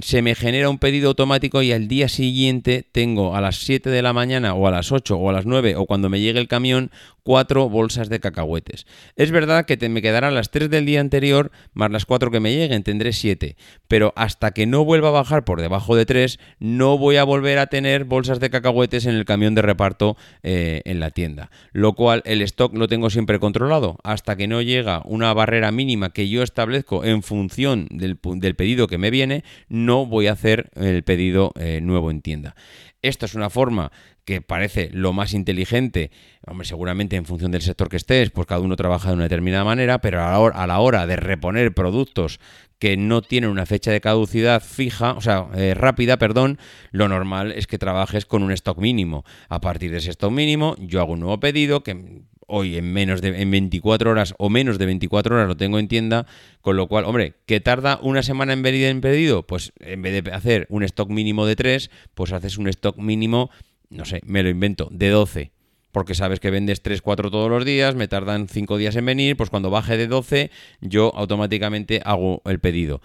se 0.00 0.22
me 0.22 0.34
genera 0.34 0.68
un 0.68 0.78
pedido 0.78 1.08
automático 1.08 1.62
y 1.62 1.72
al 1.72 1.88
día 1.88 2.08
siguiente 2.08 2.84
tengo 2.90 3.36
a 3.36 3.40
las 3.40 3.56
7 3.56 3.88
de 3.90 4.02
la 4.02 4.12
mañana 4.12 4.54
o 4.54 4.66
a 4.66 4.70
las 4.70 4.90
8 4.90 5.16
o 5.16 5.30
a 5.30 5.32
las 5.32 5.46
9 5.46 5.76
o 5.76 5.86
cuando 5.86 6.08
me 6.08 6.20
llegue 6.20 6.40
el 6.40 6.48
camión 6.48 6.90
cuatro 7.26 7.68
bolsas 7.68 8.08
de 8.08 8.20
cacahuetes. 8.20 8.86
Es 9.16 9.32
verdad 9.32 9.66
que 9.66 9.76
te, 9.76 9.88
me 9.88 10.00
quedarán 10.00 10.36
las 10.36 10.52
3 10.52 10.70
del 10.70 10.86
día 10.86 11.00
anterior 11.00 11.50
más 11.74 11.90
las 11.90 12.06
4 12.06 12.30
que 12.30 12.38
me 12.38 12.54
lleguen, 12.54 12.84
tendré 12.84 13.12
7, 13.12 13.56
pero 13.88 14.12
hasta 14.14 14.52
que 14.52 14.66
no 14.66 14.84
vuelva 14.84 15.08
a 15.08 15.10
bajar 15.10 15.44
por 15.44 15.60
debajo 15.60 15.96
de 15.96 16.06
3 16.06 16.38
no 16.60 16.98
voy 16.98 17.16
a 17.16 17.24
volver 17.24 17.58
a 17.58 17.66
tener 17.66 18.04
bolsas 18.04 18.38
de 18.38 18.48
cacahuetes 18.48 19.06
en 19.06 19.16
el 19.16 19.24
camión 19.24 19.56
de 19.56 19.62
reparto 19.62 20.16
eh, 20.44 20.82
en 20.84 21.00
la 21.00 21.10
tienda, 21.10 21.50
lo 21.72 21.94
cual 21.94 22.22
el 22.26 22.42
stock 22.42 22.72
lo 22.76 22.86
tengo 22.86 23.10
siempre 23.10 23.40
controlado 23.40 23.98
hasta 24.04 24.36
que 24.36 24.46
no 24.46 24.62
llega 24.62 25.02
una 25.04 25.34
barrera 25.34 25.72
mínima 25.72 26.10
que 26.10 26.28
yo 26.28 26.44
establezco 26.44 27.04
en 27.04 27.24
función 27.24 27.88
del, 27.90 28.18
del 28.22 28.54
pedido 28.54 28.86
que 28.86 28.98
me 28.98 29.10
viene, 29.10 29.42
no 29.84 30.06
voy 30.06 30.26
a 30.26 30.32
hacer 30.32 30.70
el 30.74 31.02
pedido 31.02 31.52
eh, 31.58 31.80
nuevo 31.82 32.10
en 32.10 32.22
tienda. 32.22 32.54
Esta 33.02 33.26
es 33.26 33.34
una 33.34 33.50
forma 33.50 33.92
que 34.24 34.42
parece 34.42 34.90
lo 34.92 35.12
más 35.12 35.34
inteligente, 35.34 36.10
hombre, 36.44 36.66
seguramente 36.66 37.14
en 37.14 37.24
función 37.24 37.52
del 37.52 37.62
sector 37.62 37.88
que 37.88 37.96
estés, 37.96 38.30
pues 38.30 38.46
cada 38.48 38.60
uno 38.60 38.74
trabaja 38.74 39.10
de 39.10 39.14
una 39.14 39.22
determinada 39.24 39.64
manera, 39.64 40.00
pero 40.00 40.20
a 40.20 40.32
la 40.32 40.38
hora, 40.40 40.62
a 40.62 40.66
la 40.66 40.80
hora 40.80 41.06
de 41.06 41.14
reponer 41.14 41.72
productos 41.72 42.40
que 42.80 42.96
no 42.96 43.22
tienen 43.22 43.50
una 43.50 43.66
fecha 43.66 43.92
de 43.92 44.00
caducidad 44.00 44.60
fija, 44.62 45.12
o 45.12 45.20
sea, 45.20 45.46
eh, 45.54 45.74
rápida, 45.74 46.18
perdón, 46.18 46.58
lo 46.90 47.08
normal 47.08 47.52
es 47.52 47.68
que 47.68 47.78
trabajes 47.78 48.26
con 48.26 48.42
un 48.42 48.50
stock 48.50 48.78
mínimo. 48.78 49.24
A 49.48 49.60
partir 49.60 49.92
de 49.92 49.98
ese 49.98 50.10
stock 50.10 50.32
mínimo, 50.32 50.74
yo 50.80 51.00
hago 51.00 51.12
un 51.12 51.20
nuevo 51.20 51.38
pedido 51.38 51.84
que 51.84 52.22
hoy 52.46 52.76
en 52.76 52.92
menos 52.92 53.20
de 53.20 53.40
en 53.40 53.50
24 53.50 54.10
horas 54.10 54.34
o 54.38 54.48
menos 54.48 54.78
de 54.78 54.86
24 54.86 55.36
horas 55.36 55.48
lo 55.48 55.56
tengo 55.56 55.78
en 55.78 55.88
tienda, 55.88 56.26
con 56.60 56.76
lo 56.76 56.88
cual, 56.88 57.04
hombre, 57.04 57.34
que 57.46 57.60
tarda 57.60 57.98
una 58.02 58.22
semana 58.22 58.52
en 58.52 58.62
venir 58.62 58.86
en 58.86 59.00
pedido, 59.00 59.46
pues 59.46 59.72
en 59.80 60.02
vez 60.02 60.24
de 60.24 60.30
hacer 60.32 60.66
un 60.70 60.82
stock 60.82 61.10
mínimo 61.10 61.46
de 61.46 61.56
3, 61.56 61.90
pues 62.14 62.32
haces 62.32 62.58
un 62.58 62.68
stock 62.68 62.96
mínimo, 62.96 63.50
no 63.90 64.04
sé, 64.04 64.20
me 64.24 64.42
lo 64.42 64.48
invento, 64.48 64.88
de 64.90 65.10
12. 65.10 65.52
Porque 65.92 66.14
sabes 66.14 66.40
que 66.40 66.50
vendes 66.50 66.82
3, 66.82 67.00
4 67.00 67.30
todos 67.30 67.48
los 67.48 67.64
días, 67.64 67.94
me 67.94 68.06
tardan 68.06 68.48
5 68.48 68.76
días 68.76 68.96
en 68.96 69.06
venir, 69.06 69.36
pues 69.36 69.48
cuando 69.48 69.70
baje 69.70 69.96
de 69.96 70.06
12 70.06 70.50
yo 70.82 71.10
automáticamente 71.14 72.02
hago 72.04 72.42
el 72.44 72.60
pedido. 72.60 73.00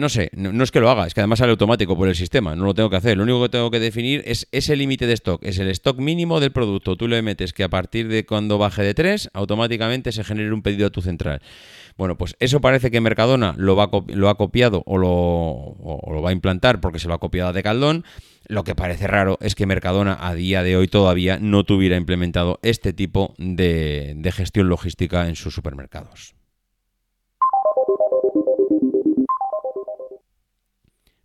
No 0.00 0.08
sé, 0.08 0.30
no, 0.34 0.64
es 0.64 0.70
que 0.70 0.80
lo 0.80 0.90
haga, 0.90 1.06
es 1.06 1.14
que 1.14 1.20
además 1.20 1.38
sale 1.38 1.52
automático 1.52 1.96
por 1.96 2.08
el 2.08 2.16
sistema, 2.16 2.56
no 2.56 2.64
lo 2.64 2.74
tengo 2.74 2.90
que 2.90 2.96
hacer. 2.96 3.16
Lo 3.16 3.22
único 3.22 3.42
que 3.42 3.50
tengo 3.50 3.70
que 3.70 3.78
definir 3.78 4.22
es 4.26 4.48
ese 4.50 4.74
límite 4.74 5.06
de 5.06 5.12
stock, 5.12 5.40
es 5.44 5.58
el 5.58 5.68
stock 5.68 5.98
mínimo 5.98 6.40
del 6.40 6.50
producto. 6.50 6.96
Tú 6.96 7.06
le 7.06 7.22
metes 7.22 7.52
que 7.52 7.62
a 7.62 7.68
partir 7.68 8.08
de 8.08 8.26
cuando 8.26 8.58
baje 8.58 8.82
de 8.82 8.94
3, 8.94 9.30
automáticamente 9.34 10.10
se 10.10 10.24
genere 10.24 10.52
un 10.52 10.62
pedido 10.62 10.86
a 10.86 10.90
tu 10.90 11.02
central. 11.02 11.40
Bueno, 11.96 12.16
pues 12.16 12.34
eso 12.40 12.60
parece 12.60 12.90
que 12.90 13.00
Mercadona 13.00 13.54
lo, 13.58 13.76
va, 13.76 13.90
lo 14.08 14.28
ha 14.30 14.36
copiado 14.36 14.82
o 14.86 14.96
lo, 14.96 16.22
va 16.22 16.30
a 16.30 16.32
implantar 16.32 16.80
porque 16.80 16.98
se 16.98 17.08
lo 17.08 17.14
ha 17.14 17.18
copiado 17.18 17.52
de 17.52 17.62
Caldón. 17.62 18.04
Lo 18.48 18.64
que 18.64 18.74
parece 18.74 19.06
raro 19.06 19.38
es 19.40 19.54
que 19.54 19.66
Mercadona 19.66 20.16
a 20.18 20.34
día 20.34 20.62
de 20.62 20.76
hoy 20.76 20.88
todavía 20.88 21.38
no 21.38 21.64
tuviera 21.64 21.96
implementado 21.96 22.58
este 22.62 22.92
tipo 22.92 23.34
de 23.38 24.32
gestión 24.34 24.68
logística 24.68 25.28
en 25.28 25.36
sus 25.36 25.54
supermercados. 25.54 26.39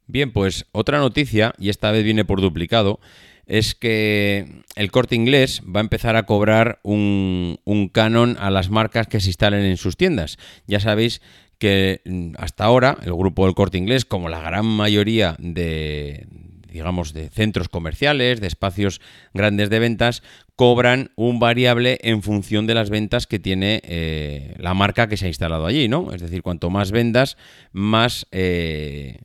Bien, 0.08 0.32
pues 0.32 0.66
otra 0.72 1.00
noticia, 1.00 1.54
y 1.58 1.70
esta 1.70 1.92
vez 1.92 2.04
viene 2.04 2.26
por 2.26 2.42
duplicado, 2.42 3.00
es 3.48 3.76
que 3.76 4.64
el 4.76 4.92
corte 4.92 5.16
inglés 5.16 5.62
va 5.64 5.80
a 5.80 5.84
empezar 5.84 6.16
a 6.16 6.24
cobrar 6.24 6.80
un, 6.84 7.60
canon 7.92 8.38
a 8.40 8.50
las 8.50 8.70
marcas 8.70 9.08
que 9.08 9.20
se 9.20 9.30
instalen 9.30 9.64
en 9.64 9.78
sus 9.78 9.98
tiendas. 9.98 10.38
Ya 10.68 10.80
sabéis 10.80 11.22
que 11.60 12.02
mm, 12.06 12.34
hasta 12.38 12.66
ahora 12.66 12.98
el 13.04 13.14
grupo 13.14 13.46
del 13.46 13.56
corte 13.56 13.78
inglés, 13.78 14.06
como 14.06 14.30
la 14.30 14.42
gran 14.42 14.66
mayoría 14.66 15.36
de, 15.40 16.28
digamos, 16.70 17.14
de 17.14 17.30
centros 17.30 17.70
comerciales, 17.70 18.42
de 18.42 18.48
espacios 18.48 19.00
grandes 19.34 19.70
de 19.70 19.80
ventas, 19.80 20.24
cobran 20.56 21.12
un 21.16 21.40
variable 21.40 22.00
en 22.02 22.24
función 22.24 22.68
de 22.68 22.74
las 22.74 22.90
ventas 22.90 23.28
que 23.28 23.40
tiene 23.40 23.82
eh, 23.84 24.56
la 24.58 24.74
marca 24.74 25.08
que 25.08 25.18
se 25.18 25.26
ha 25.26 25.30
instalado 25.30 25.66
allí, 25.66 25.88
¿no? 25.88 26.14
Es 26.14 26.22
decir, 26.22 26.42
cuanto 26.42 26.70
más 26.70 26.92
vendas, 26.92 27.38
más 27.72 28.28
eh, 28.32 29.20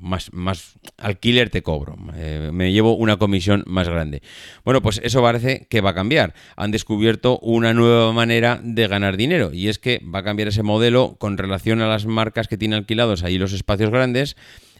más, 0.00 0.32
más 0.32 0.78
alquiler 0.98 1.50
te 1.50 1.62
cobro, 1.62 1.96
eh, 2.14 2.50
me 2.52 2.72
llevo 2.72 2.96
una 2.96 3.16
comisión 3.16 3.62
más 3.66 3.88
grande. 3.88 4.22
Bueno, 4.64 4.82
pues 4.82 5.00
eso 5.04 5.22
parece 5.22 5.66
que 5.70 5.80
va 5.80 5.90
a 5.90 5.94
cambiar. 5.94 6.34
Han 6.56 6.70
descubierto 6.70 7.38
una 7.40 7.74
nueva 7.74 8.12
manera 8.12 8.60
de 8.62 8.88
ganar 8.88 9.16
dinero 9.16 9.50
y 9.52 9.68
es 9.68 9.78
que 9.78 10.00
va 10.02 10.20
a 10.20 10.24
cambiar 10.24 10.48
ese 10.48 10.62
modelo 10.62 11.16
con 11.18 11.38
relación 11.38 11.80
a 11.80 11.88
las 11.88 12.06
marcas 12.06 12.48
que 12.48 12.58
tienen 12.58 12.78
alquilados 12.78 13.22
ahí 13.22 13.38
los 13.38 13.52
espacios 13.52 13.90
grandes 13.90 14.36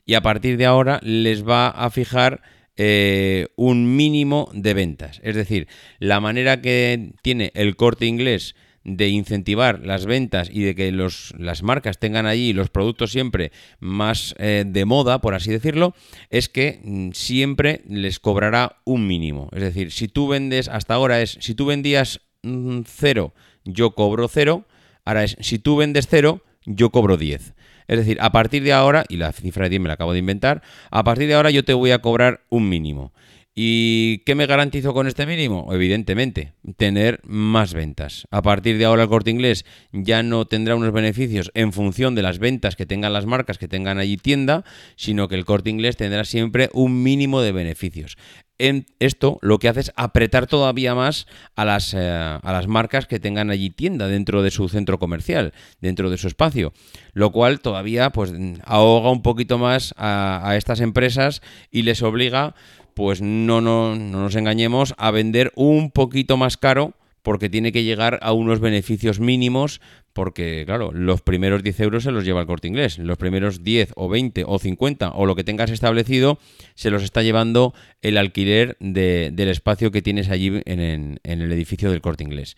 y 0.07 0.15
a 0.15 0.23
partir 0.23 0.57
de 0.57 0.67
ahora 0.67 1.01
les 1.03 1.47
va 1.47 1.69
a 1.69 1.91
fijar 1.91 2.43
eh, 2.77 3.49
un 3.57 3.97
mínimo 3.97 4.51
de 4.55 4.75
ventas. 4.75 5.21
Es 5.23 5.37
decir, 5.37 5.69
la 5.99 6.21
manera 6.21 6.63
que 6.63 7.13
tiene 7.23 7.53
el 7.55 7.77
corte 7.77 8.07
inglés 8.07 8.55
de 8.85 9.09
incentivar 9.09 9.81
las 9.85 10.07
ventas 10.07 10.49
y 10.53 10.63
de 10.63 10.75
que 10.75 10.91
los, 10.93 11.35
las 11.39 11.63
marcas 11.63 11.99
tengan 11.99 12.27
allí 12.27 12.53
los 12.53 12.71
productos 12.71 13.13
siempre 13.13 13.53
más 13.79 14.35
eh, 14.39 14.65
de 14.67 14.85
moda, 14.85 15.21
por 15.21 15.35
así 15.35 15.51
decirlo, 15.51 15.95
es 16.31 16.49
que 16.49 16.81
mm, 16.83 17.11
siempre 17.13 17.83
les 17.89 18.19
cobrará 18.21 18.81
un 18.85 19.07
mínimo. 19.07 19.49
Es 19.53 19.63
decir, 19.63 19.93
si 19.93 20.09
tú 20.09 20.29
vendes, 20.29 20.69
hasta 20.69 20.95
ahora 20.95 21.21
es, 21.21 21.37
si 21.41 21.55
tú 21.55 21.67
vendías 21.67 22.21
mm, 22.43 22.81
cero, 22.87 23.35
yo 23.65 23.95
cobro 23.95 24.29
cero, 24.29 24.67
ahora 25.05 25.25
es, 25.25 25.37
si 25.41 25.59
tú 25.59 25.77
vendes 25.77 26.07
cero, 26.09 26.43
yo 26.65 26.91
cobro 26.91 27.17
10. 27.17 27.55
Es 27.89 27.99
decir, 27.99 28.19
a 28.21 28.31
partir 28.31 28.63
de 28.63 28.73
ahora, 28.73 29.05
y 29.09 29.17
la 29.17 29.33
cifra 29.33 29.65
de 29.65 29.71
10 29.71 29.83
me 29.83 29.89
la 29.89 29.95
acabo 29.95 30.13
de 30.13 30.21
inventar, 30.21 30.63
a 30.91 31.03
partir 31.03 31.27
de 31.27 31.35
ahora 31.35 31.51
yo 31.51 31.65
te 31.65 31.75
voy 31.75 31.91
a 31.91 32.01
cobrar 32.01 32.45
un 32.49 32.69
mínimo. 32.69 33.13
¿Y 33.55 34.19
qué 34.19 34.37
me 34.37 34.47
garantizo 34.47 34.95
con 34.95 35.09
este 35.09 35.27
mínimo? 35.27 35.75
Evidentemente, 35.75 36.55
tener 36.77 37.21
más 37.25 37.75
ventas. 37.75 38.27
A 38.31 38.43
partir 38.43 38.79
de 38.79 38.85
ahora 38.85 39.03
el 39.03 39.09
corte 39.09 39.31
inglés 39.31 39.65
ya 39.93 40.23
no 40.23 40.45
tendrá 40.45 40.77
unos 40.77 40.93
beneficios 40.93 41.51
en 41.55 41.73
función 41.73 42.15
de 42.15 42.23
las 42.23 42.39
ventas 42.39 42.77
que 42.77 42.87
tengan 42.87 43.13
las 43.13 43.27
marcas 43.27 43.59
que 43.59 43.67
tengan 43.67 43.99
allí 43.99 44.17
tienda, 44.17 44.65
sino 44.95 45.27
que 45.27 45.35
el 45.35 45.45
corte 45.45 45.69
inglés 45.69 45.97
tendrá 45.97 46.25
siempre 46.25 46.71
un 46.73 47.03
mínimo 47.03 47.43
de 47.43 47.51
beneficios. 47.51 48.17
En 48.59 48.85
esto 48.99 49.39
lo 49.41 49.59
que 49.59 49.71
hace 49.71 49.81
es 49.81 49.93
apretar 49.97 50.47
todavía 50.47 50.95
más 50.95 51.27
a 51.57 51.65
las, 51.65 51.95
eh, 51.95 51.99
a 51.99 52.53
las 52.53 52.69
marcas 52.69 53.07
que 53.07 53.19
tengan 53.19 53.49
allí 53.49 53.71
tienda 53.71 54.07
dentro 54.07 54.43
de 54.43 54.51
su 54.51 54.69
centro 54.69 54.99
comercial, 54.99 55.55
dentro 55.81 56.11
de 56.11 56.19
su 56.19 56.29
espacio, 56.29 56.75
lo 57.15 57.33
cual 57.33 57.61
todavía 57.61 58.11
pues 58.11 58.35
ahoga 58.65 59.11
un 59.11 59.23
poquito 59.23 59.57
más 59.57 59.95
a, 59.97 60.43
a 60.45 60.59
estas 60.59 60.81
empresas 60.81 61.41
y 61.71 61.83
les 61.83 62.03
obliga 62.03 62.55
pues 62.95 63.23
no, 63.23 63.61
no, 63.61 63.97
no 63.97 64.21
nos 64.23 64.37
engañemos, 64.37 64.95
a 64.99 65.11
vender 65.11 65.53
un 65.55 65.91
poquito 65.91 66.37
más 66.37 66.57
caro 66.57 66.95
porque 67.23 67.51
tiene 67.51 67.73
que 67.73 67.85
llegar 67.85 68.19
a 68.23 68.33
unos 68.33 68.61
beneficios 68.61 69.21
mínimos, 69.21 69.81
porque 70.13 70.65
claro, 70.67 70.91
los 70.93 71.21
primeros 71.21 71.63
10 71.63 71.81
euros 71.81 72.05
se 72.05 72.11
los 72.11 72.25
lleva 72.25 72.41
el 72.41 72.47
corte 72.47 72.69
inglés, 72.69 72.99
los 72.99 73.19
primeros 73.19 73.63
10 73.63 73.93
o 73.97 74.09
20 74.09 74.45
o 74.47 74.59
50 74.59 75.11
o 75.11 75.27
lo 75.27 75.37
que 75.37 75.45
tengas 75.45 75.71
establecido, 75.71 76.39
se 76.75 76.91
los 76.91 77.03
está 77.03 77.23
llevando 77.23 77.75
el 78.03 78.17
alquiler 78.17 78.77
del 78.81 79.49
espacio 79.49 79.91
que 79.91 80.03
tienes 80.03 80.31
allí 80.31 80.63
en 80.65 81.21
el 81.23 81.53
edificio 81.53 81.91
del 81.91 82.01
corte 82.01 82.25
inglés. 82.25 82.57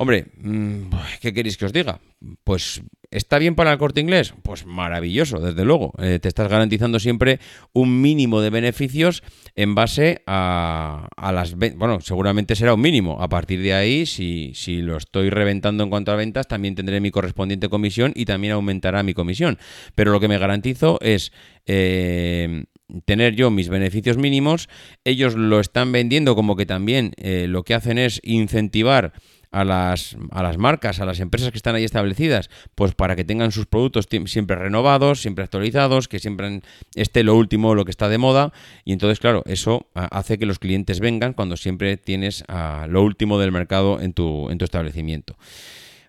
Hombre, 0.00 0.28
mm, 0.40 0.88
¿qué 1.20 1.34
queréis 1.34 1.58
que 1.58 1.66
os 1.66 1.74
diga? 1.74 2.00
Pues 2.42 2.80
¿Está 3.10 3.38
bien 3.40 3.56
para 3.56 3.72
el 3.72 3.78
corte 3.78 4.00
inglés? 4.00 4.32
Pues 4.42 4.64
maravilloso, 4.64 5.40
desde 5.40 5.64
luego. 5.64 5.92
Eh, 5.98 6.20
te 6.22 6.28
estás 6.28 6.48
garantizando 6.48 7.00
siempre 7.00 7.40
un 7.72 8.00
mínimo 8.00 8.40
de 8.40 8.50
beneficios 8.50 9.24
en 9.56 9.74
base 9.74 10.22
a, 10.26 11.08
las 11.18 11.58
ventas. 11.58 11.78
Bueno, 11.78 12.00
seguramente 12.00 12.54
será 12.54 12.72
un 12.72 12.80
mínimo. 12.80 13.20
A 13.20 13.28
partir 13.28 13.60
de 13.60 13.74
ahí, 13.74 14.06
si, 14.06 14.52
si, 14.54 14.80
lo 14.80 14.96
estoy 14.96 15.28
reventando 15.28 15.82
en 15.82 15.90
cuanto 15.90 16.12
a 16.12 16.16
ventas, 16.16 16.46
también 16.46 16.76
tendré 16.76 17.00
mi 17.00 17.10
correspondiente 17.10 17.68
comisión 17.68 18.12
y 18.14 18.26
también 18.26 18.52
aumentará 18.52 19.02
mi 19.02 19.12
comisión. 19.12 19.58
Pero 19.96 20.12
lo 20.12 20.20
que 20.20 20.28
me 20.28 20.38
garantizo 20.38 20.98
es 21.02 21.32
eh, 21.66 22.64
tener 23.06 23.34
yo 23.34 23.50
mis 23.50 23.68
beneficios 23.68 24.18
mínimos. 24.18 24.68
Ellos 25.04 25.34
lo 25.34 25.58
están 25.58 25.90
vendiendo 25.90 26.36
como 26.36 26.54
que 26.54 26.64
también 26.64 27.12
eh, 27.16 27.46
lo 27.48 27.64
que 27.64 27.74
hacen 27.74 27.98
es 27.98 28.20
incentivar 28.22 29.14
a 29.50 29.64
las, 29.64 30.16
a 30.30 30.42
las 30.42 30.58
marcas, 30.58 31.00
a 31.00 31.04
las 31.04 31.20
empresas 31.20 31.50
que 31.50 31.56
están 31.56 31.74
ahí 31.74 31.84
establecidas, 31.84 32.50
pues 32.74 32.94
para 32.94 33.16
que 33.16 33.24
tengan 33.24 33.52
sus 33.52 33.66
productos 33.66 34.08
siempre 34.26 34.56
renovados, 34.56 35.20
siempre 35.20 35.44
actualizados, 35.44 36.08
que 36.08 36.18
siempre 36.18 36.62
esté 36.94 37.24
lo 37.24 37.34
último, 37.34 37.74
lo 37.74 37.84
que 37.84 37.90
está 37.90 38.08
de 38.08 38.18
moda. 38.18 38.52
Y 38.84 38.92
entonces, 38.92 39.18
claro, 39.18 39.42
eso 39.46 39.88
hace 39.94 40.38
que 40.38 40.46
los 40.46 40.58
clientes 40.58 41.00
vengan 41.00 41.32
cuando 41.32 41.56
siempre 41.56 41.96
tienes 41.96 42.44
lo 42.88 43.02
último 43.02 43.38
del 43.38 43.52
mercado 43.52 44.00
en 44.00 44.12
tu, 44.12 44.50
en 44.50 44.58
tu 44.58 44.64
establecimiento. 44.64 45.36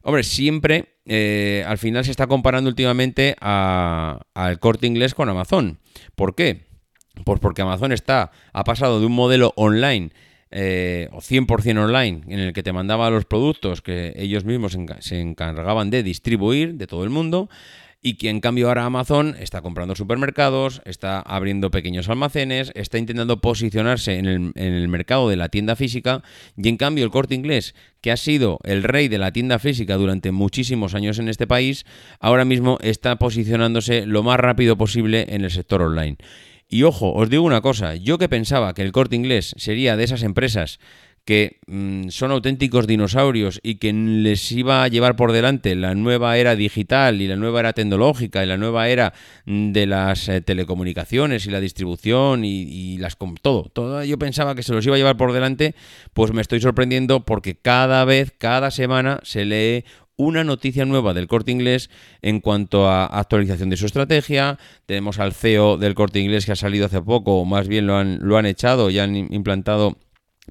Hombre, 0.03 0.23
siempre 0.23 0.95
eh, 1.05 1.63
al 1.67 1.77
final 1.77 2.03
se 2.05 2.11
está 2.11 2.27
comparando 2.27 2.69
últimamente 2.69 3.35
al 3.39 4.59
corte 4.59 4.87
inglés 4.87 5.13
con 5.13 5.29
Amazon. 5.29 5.79
¿Por 6.15 6.35
qué? 6.35 6.67
Pues 7.25 7.39
porque 7.39 7.61
Amazon 7.61 7.91
está, 7.91 8.31
ha 8.53 8.63
pasado 8.63 8.99
de 8.99 9.05
un 9.05 9.11
modelo 9.11 9.53
online 9.57 10.11
eh, 10.51 11.09
o 11.11 11.17
100% 11.19 11.83
online, 11.83 12.21
en 12.27 12.39
el 12.39 12.53
que 12.53 12.63
te 12.63 12.73
mandaba 12.73 13.09
los 13.09 13.25
productos 13.25 13.81
que 13.81 14.13
ellos 14.17 14.45
mismos 14.45 14.77
se 14.99 15.19
encargaban 15.19 15.89
de 15.89 16.03
distribuir 16.03 16.75
de 16.75 16.87
todo 16.87 17.03
el 17.03 17.09
mundo, 17.09 17.49
y 18.01 18.15
que 18.15 18.29
en 18.29 18.41
cambio 18.41 18.67
ahora 18.67 18.85
Amazon 18.85 19.35
está 19.39 19.61
comprando 19.61 19.95
supermercados, 19.95 20.81
está 20.85 21.19
abriendo 21.19 21.69
pequeños 21.69 22.09
almacenes, 22.09 22.71
está 22.73 22.97
intentando 22.97 23.41
posicionarse 23.41 24.17
en 24.17 24.25
el, 24.25 24.51
en 24.55 24.73
el, 24.73 24.87
mercado 24.87 25.29
de 25.29 25.35
la 25.35 25.49
tienda 25.49 25.75
física 25.75 26.23
y 26.57 26.67
en 26.67 26.77
cambio 26.77 27.05
el 27.05 27.11
corte 27.11 27.35
inglés, 27.35 27.75
que 28.01 28.11
ha 28.11 28.17
sido 28.17 28.59
el 28.63 28.83
rey 28.83 29.07
de 29.07 29.19
la 29.19 29.31
tienda 29.31 29.59
física 29.59 29.97
durante 29.97 30.31
muchísimos 30.31 30.95
años 30.95 31.19
en 31.19 31.29
este 31.29 31.45
país, 31.45 31.85
ahora 32.19 32.43
mismo 32.43 32.79
está 32.81 33.17
posicionándose 33.17 34.07
lo 34.07 34.23
más 34.23 34.39
rápido 34.39 34.77
posible 34.77 35.27
en 35.29 35.43
el 35.43 35.51
sector 35.51 35.83
online. 35.83 36.17
Y 36.73 36.83
ojo, 36.83 37.11
os 37.11 37.29
digo 37.29 37.43
una 37.43 37.59
cosa, 37.59 37.95
yo 37.95 38.17
que 38.17 38.29
pensaba 38.29 38.73
que 38.73 38.81
el 38.81 38.93
corte 38.93 39.17
inglés 39.17 39.53
sería 39.57 39.97
de 39.97 40.05
esas 40.05 40.23
empresas 40.23 40.79
que 41.25 41.59
mm, 41.67 42.09
son 42.09 42.31
auténticos 42.31 42.87
dinosaurios 42.87 43.59
y 43.61 43.75
que 43.75 43.93
les 43.93 44.51
iba 44.53 44.81
a 44.81 44.87
llevar 44.87 45.15
por 45.15 45.33
delante 45.33 45.75
la 45.75 45.93
nueva 45.95 46.37
era 46.37 46.55
digital 46.55 47.21
y 47.21 47.27
la 47.27 47.35
nueva 47.35 47.59
era 47.59 47.73
tecnológica 47.73 48.43
y 48.43 48.47
la 48.47 48.57
nueva 48.57 48.87
era 48.87 49.13
mm, 49.45 49.71
de 49.71 49.85
las 49.85 50.29
eh, 50.29 50.39
telecomunicaciones 50.41 51.45
y 51.45 51.51
la 51.51 51.59
distribución 51.59 52.43
y, 52.45 52.97
las 52.99 53.17
todo, 53.41 53.69
todo, 53.71 54.03
yo 54.03 54.17
pensaba 54.17 54.55
que 54.55 54.63
se 54.63 54.73
los 54.73 54.85
iba 54.85 54.95
a 54.95 54.97
llevar 54.97 55.17
por 55.17 55.33
delante, 55.33 55.75
pues 56.13 56.31
me 56.31 56.41
estoy 56.41 56.61
sorprendiendo 56.61 57.25
porque 57.25 57.55
cada 57.55 58.03
vez, 58.05 58.33
cada 58.37 58.71
semana 58.71 59.19
se 59.23 59.45
lee 59.45 59.83
una 60.21 60.43
noticia 60.43 60.85
nueva 60.85 61.13
del 61.13 61.27
corte 61.27 61.51
inglés 61.51 61.89
en 62.21 62.39
cuanto 62.39 62.87
a 62.87 63.05
actualización 63.05 63.69
de 63.69 63.77
su 63.77 63.85
estrategia. 63.85 64.57
Tenemos 64.85 65.19
al 65.19 65.33
CEO 65.33 65.77
del 65.77 65.95
corte 65.95 66.19
inglés 66.19 66.45
que 66.45 66.51
ha 66.51 66.55
salido 66.55 66.85
hace 66.85 67.01
poco, 67.01 67.39
o 67.39 67.45
más 67.45 67.67
bien 67.67 67.87
lo 67.87 67.97
han, 67.97 68.19
lo 68.21 68.37
han 68.37 68.45
echado 68.45 68.89
y 68.89 68.99
han 68.99 69.15
implantado 69.15 69.97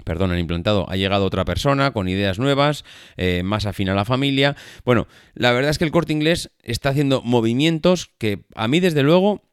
perdón, 0.03 0.31
han 0.31 0.39
implantado, 0.39 0.89
ha 0.89 0.95
llegado 0.95 1.25
otra 1.25 1.45
persona 1.45 1.91
con 1.91 2.07
ideas 2.07 2.39
nuevas, 2.39 2.85
eh, 3.17 3.43
más 3.43 3.65
afín 3.65 3.89
a 3.89 3.93
la 3.93 4.05
familia. 4.05 4.55
Bueno, 4.85 5.07
la 5.33 5.51
verdad 5.51 5.69
es 5.69 5.77
que 5.77 5.85
el 5.85 5.91
corte 5.91 6.13
inglés 6.13 6.51
está 6.63 6.89
haciendo 6.89 7.21
movimientos 7.21 8.09
que 8.17 8.43
a 8.55 8.67
mí 8.67 8.79
desde 8.79 9.03
luego 9.03 9.43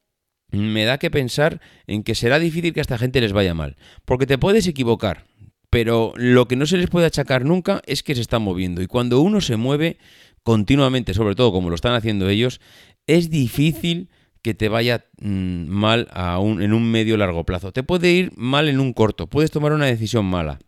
me 0.51 0.85
da 0.85 0.97
que 0.97 1.11
pensar 1.11 1.61
en 1.87 2.03
que 2.03 2.15
será 2.15 2.39
difícil 2.39 2.73
que 2.73 2.79
a 2.79 2.81
esta 2.81 2.97
gente 2.97 3.21
les 3.21 3.33
vaya 3.33 3.53
mal, 3.53 3.75
porque 4.05 4.25
te 4.25 4.37
puedes 4.37 4.65
equivocar, 4.65 5.25
pero 5.69 6.13
lo 6.15 6.47
que 6.47 6.55
no 6.55 6.65
se 6.65 6.77
les 6.77 6.89
puede 6.89 7.05
achacar 7.05 7.45
nunca 7.45 7.81
es 7.85 8.03
que 8.03 8.15
se 8.15 8.21
están 8.21 8.41
moviendo. 8.41 8.81
Y 8.81 8.87
cuando 8.87 9.21
uno 9.21 9.41
se 9.41 9.55
mueve 9.55 9.97
continuamente, 10.43 11.13
sobre 11.13 11.35
todo 11.35 11.51
como 11.51 11.69
lo 11.69 11.75
están 11.75 11.93
haciendo 11.93 12.27
ellos, 12.29 12.59
es 13.07 13.29
difícil 13.29 14.09
que 14.41 14.53
te 14.53 14.69
vaya 14.69 15.05
mm, 15.19 15.67
mal 15.67 16.07
en 16.59 16.73
un 16.73 16.89
medio 16.89 17.17
largo 17.17 17.45
plazo. 17.45 17.71
Te 17.71 17.83
puede 17.83 18.11
ir 18.11 18.31
mal 18.35 18.69
en 18.69 18.79
un 18.79 18.93
corto, 18.93 19.27
puedes 19.27 19.51
tomar 19.51 19.73
una 19.73 19.85
decisión 19.85 20.25
mala. 20.25 20.59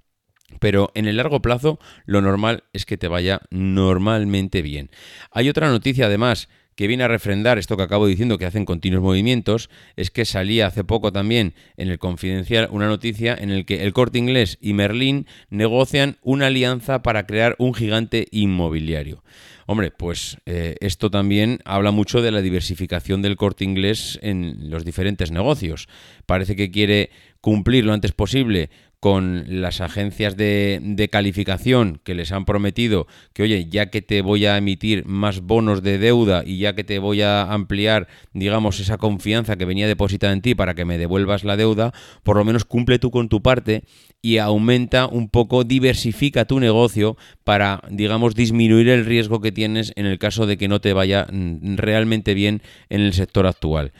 Pero 0.59 0.91
en 0.95 1.07
el 1.07 1.17
largo 1.17 1.41
plazo 1.41 1.79
lo 2.05 2.21
normal 2.21 2.65
es 2.73 2.85
que 2.85 2.97
te 2.97 3.07
vaya 3.07 3.41
normalmente 3.49 4.61
bien. 4.61 4.91
Hay 5.31 5.47
otra 5.49 5.69
noticia 5.69 6.07
además 6.07 6.49
que 6.75 6.87
viene 6.87 7.03
a 7.03 7.07
refrendar 7.07 7.57
esto 7.57 7.77
que 7.77 7.83
acabo 7.83 8.07
diciendo 8.07 8.37
que 8.37 8.45
hacen 8.45 8.65
continuos 8.65 9.03
movimientos, 9.03 9.69
es 9.95 10.11
que 10.11 10.25
salía 10.25 10.67
hace 10.67 10.83
poco 10.83 11.11
también 11.11 11.53
en 11.77 11.89
el 11.89 11.99
Confidencial 11.99 12.67
una 12.71 12.87
noticia 12.87 13.35
en 13.35 13.51
el 13.51 13.65
que 13.65 13.83
el 13.83 13.93
Corte 13.93 14.17
Inglés 14.17 14.57
y 14.61 14.73
Merlín 14.73 15.27
negocian 15.49 16.17
una 16.21 16.47
alianza 16.47 17.01
para 17.01 17.25
crear 17.25 17.55
un 17.59 17.73
gigante 17.73 18.27
inmobiliario. 18.31 19.23
Hombre, 19.67 19.91
pues 19.91 20.37
eh, 20.45 20.75
esto 20.81 21.09
también 21.09 21.59
habla 21.63 21.91
mucho 21.91 22.21
de 22.21 22.31
la 22.31 22.41
diversificación 22.41 23.21
del 23.21 23.37
corte 23.37 23.63
inglés 23.63 24.19
en 24.21 24.69
los 24.69 24.83
diferentes 24.83 25.31
negocios. 25.31 25.87
Parece 26.25 26.55
que 26.55 26.71
quiere 26.71 27.09
cumplir 27.39 27.85
lo 27.85 27.93
antes 27.93 28.11
posible 28.11 28.69
con 29.01 29.45
las 29.47 29.81
agencias 29.81 30.37
de, 30.37 31.09
calificación 31.11 31.99
que 32.03 32.13
les 32.13 32.31
han 32.31 32.45
prometido 32.45 33.07
que, 33.33 33.41
oye, 33.41 33.65
ya 33.67 33.87
que 33.87 34.03
te 34.03 34.21
voy 34.21 34.45
a 34.45 34.57
emitir 34.57 35.05
más 35.07 35.41
bonos 35.41 35.81
de 35.81 35.97
deuda 35.97 36.43
y 36.45 36.59
ya 36.59 36.75
que 36.75 36.83
te 36.83 36.99
voy 36.99 37.23
a 37.23 37.51
ampliar, 37.51 38.07
digamos, 38.33 38.79
esa 38.79 38.99
confianza 38.99 39.55
que 39.55 39.65
venía 39.65 39.87
depositada 39.87 40.33
en 40.33 40.43
ti 40.43 40.53
para 40.53 40.75
que 40.75 40.85
me 40.85 40.99
devuelvas 40.99 41.43
la 41.43 41.57
deuda, 41.57 41.93
por 42.21 42.37
lo 42.37 42.45
menos 42.45 42.63
cumple 42.63 42.99
tú 42.99 43.09
con 43.09 43.27
tu 43.27 43.41
parte 43.41 43.83
y 44.21 44.37
aumenta 44.37 45.07
un 45.07 45.29
poco, 45.29 45.63
diversifica 45.63 46.45
tu 46.45 46.59
negocio 46.59 47.17
para, 47.43 47.81
digamos, 47.89 48.35
disminuir 48.35 48.87
el 48.89 49.07
riesgo 49.07 49.41
que 49.41 49.51
tienes 49.51 49.93
en 49.95 50.05
el 50.05 50.19
caso 50.19 50.45
de 50.45 50.57
que 50.57 50.67
no 50.67 50.79
te 50.79 50.93
vaya 50.93 51.25
mm, 51.31 51.77
realmente 51.77 52.35
bien 52.35 52.61
en 52.89 53.01
el 53.01 53.13
sector 53.13 53.47
actual. 53.47 53.93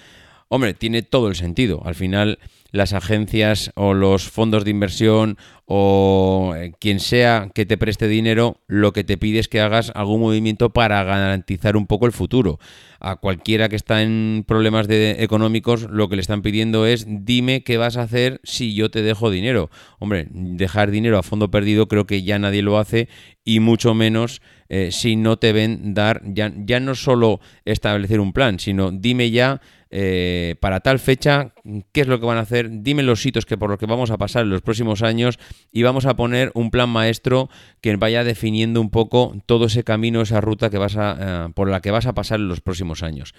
Hombre, 0.53 0.73
tiene 0.73 1.01
todo 1.01 1.29
el 1.29 1.35
sentido. 1.35 1.81
Al 1.85 1.95
final 1.95 2.37
las 2.71 2.91
agencias 2.91 3.71
o 3.75 3.93
los 3.93 4.29
fondos 4.29 4.65
de 4.65 4.71
inversión 4.71 5.37
o 5.65 6.53
eh, 6.57 6.73
quien 6.77 6.99
sea 6.99 7.49
que 7.55 7.65
te 7.65 7.77
preste 7.77 8.09
dinero, 8.09 8.57
lo 8.67 8.91
que 8.91 9.05
te 9.05 9.17
pide 9.17 9.39
es 9.39 9.47
que 9.47 9.61
hagas 9.61 9.93
algún 9.95 10.19
movimiento 10.19 10.71
para 10.71 11.01
garantizar 11.05 11.77
un 11.77 11.87
poco 11.87 12.05
el 12.05 12.11
futuro. 12.11 12.59
A 12.99 13.15
cualquiera 13.15 13.69
que 13.69 13.77
está 13.77 14.01
en 14.01 14.43
problemas 14.45 14.89
de, 14.89 15.23
económicos, 15.23 15.83
lo 15.89 16.09
que 16.09 16.17
le 16.17 16.21
están 16.21 16.41
pidiendo 16.41 16.85
es 16.85 17.05
dime 17.07 17.63
qué 17.63 17.77
vas 17.77 17.95
a 17.95 18.03
hacer 18.03 18.41
si 18.43 18.73
yo 18.73 18.91
te 18.91 19.03
dejo 19.03 19.31
dinero. 19.31 19.69
Hombre, 19.99 20.27
dejar 20.31 20.91
dinero 20.91 21.17
a 21.17 21.23
fondo 21.23 21.49
perdido 21.49 21.87
creo 21.87 22.05
que 22.05 22.23
ya 22.23 22.39
nadie 22.39 22.61
lo 22.61 22.77
hace 22.77 23.07
y 23.45 23.61
mucho 23.61 23.93
menos 23.93 24.41
eh, 24.67 24.89
si 24.91 25.15
no 25.15 25.37
te 25.37 25.53
ven 25.53 25.93
dar, 25.93 26.21
ya, 26.25 26.51
ya 26.55 26.81
no 26.81 26.95
solo 26.95 27.39
establecer 27.63 28.19
un 28.19 28.33
plan, 28.33 28.59
sino 28.59 28.91
dime 28.91 29.31
ya 29.31 29.61
eh, 29.93 30.55
para 30.61 30.79
tal 30.79 30.99
fecha, 30.99 31.53
qué 31.91 32.01
es 32.01 32.07
lo 32.07 32.17
que 32.21 32.25
van 32.25 32.37
a 32.37 32.41
hacer, 32.41 32.69
dime 32.81 33.03
los 33.03 33.21
sitios 33.21 33.45
que 33.45 33.57
por 33.57 33.69
los 33.69 33.77
que 33.77 33.85
vamos 33.85 34.09
a 34.09 34.17
pasar 34.17 34.43
en 34.43 34.49
los 34.49 34.61
próximos 34.61 35.03
años 35.03 35.37
y 35.69 35.83
vamos 35.83 36.05
a 36.05 36.15
poner 36.15 36.49
un 36.53 36.71
plan 36.71 36.89
maestro 36.89 37.49
que 37.81 37.93
vaya 37.97 38.23
definiendo 38.23 38.79
un 38.79 38.89
poco 38.89 39.35
todo 39.45 39.65
ese 39.65 39.83
camino, 39.83 40.21
esa 40.21 40.39
ruta 40.39 40.69
que 40.69 40.77
vas 40.77 40.95
a, 40.95 41.17
eh, 41.47 41.51
por 41.53 41.69
la 41.69 41.81
que 41.81 41.91
vas 41.91 42.05
a 42.05 42.13
pasar 42.13 42.39
en 42.39 42.47
los 42.47 42.61
próximos 42.61 43.03
años. 43.03 43.33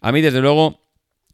A 0.00 0.10
mí, 0.10 0.22
desde 0.22 0.40
luego, 0.40 0.80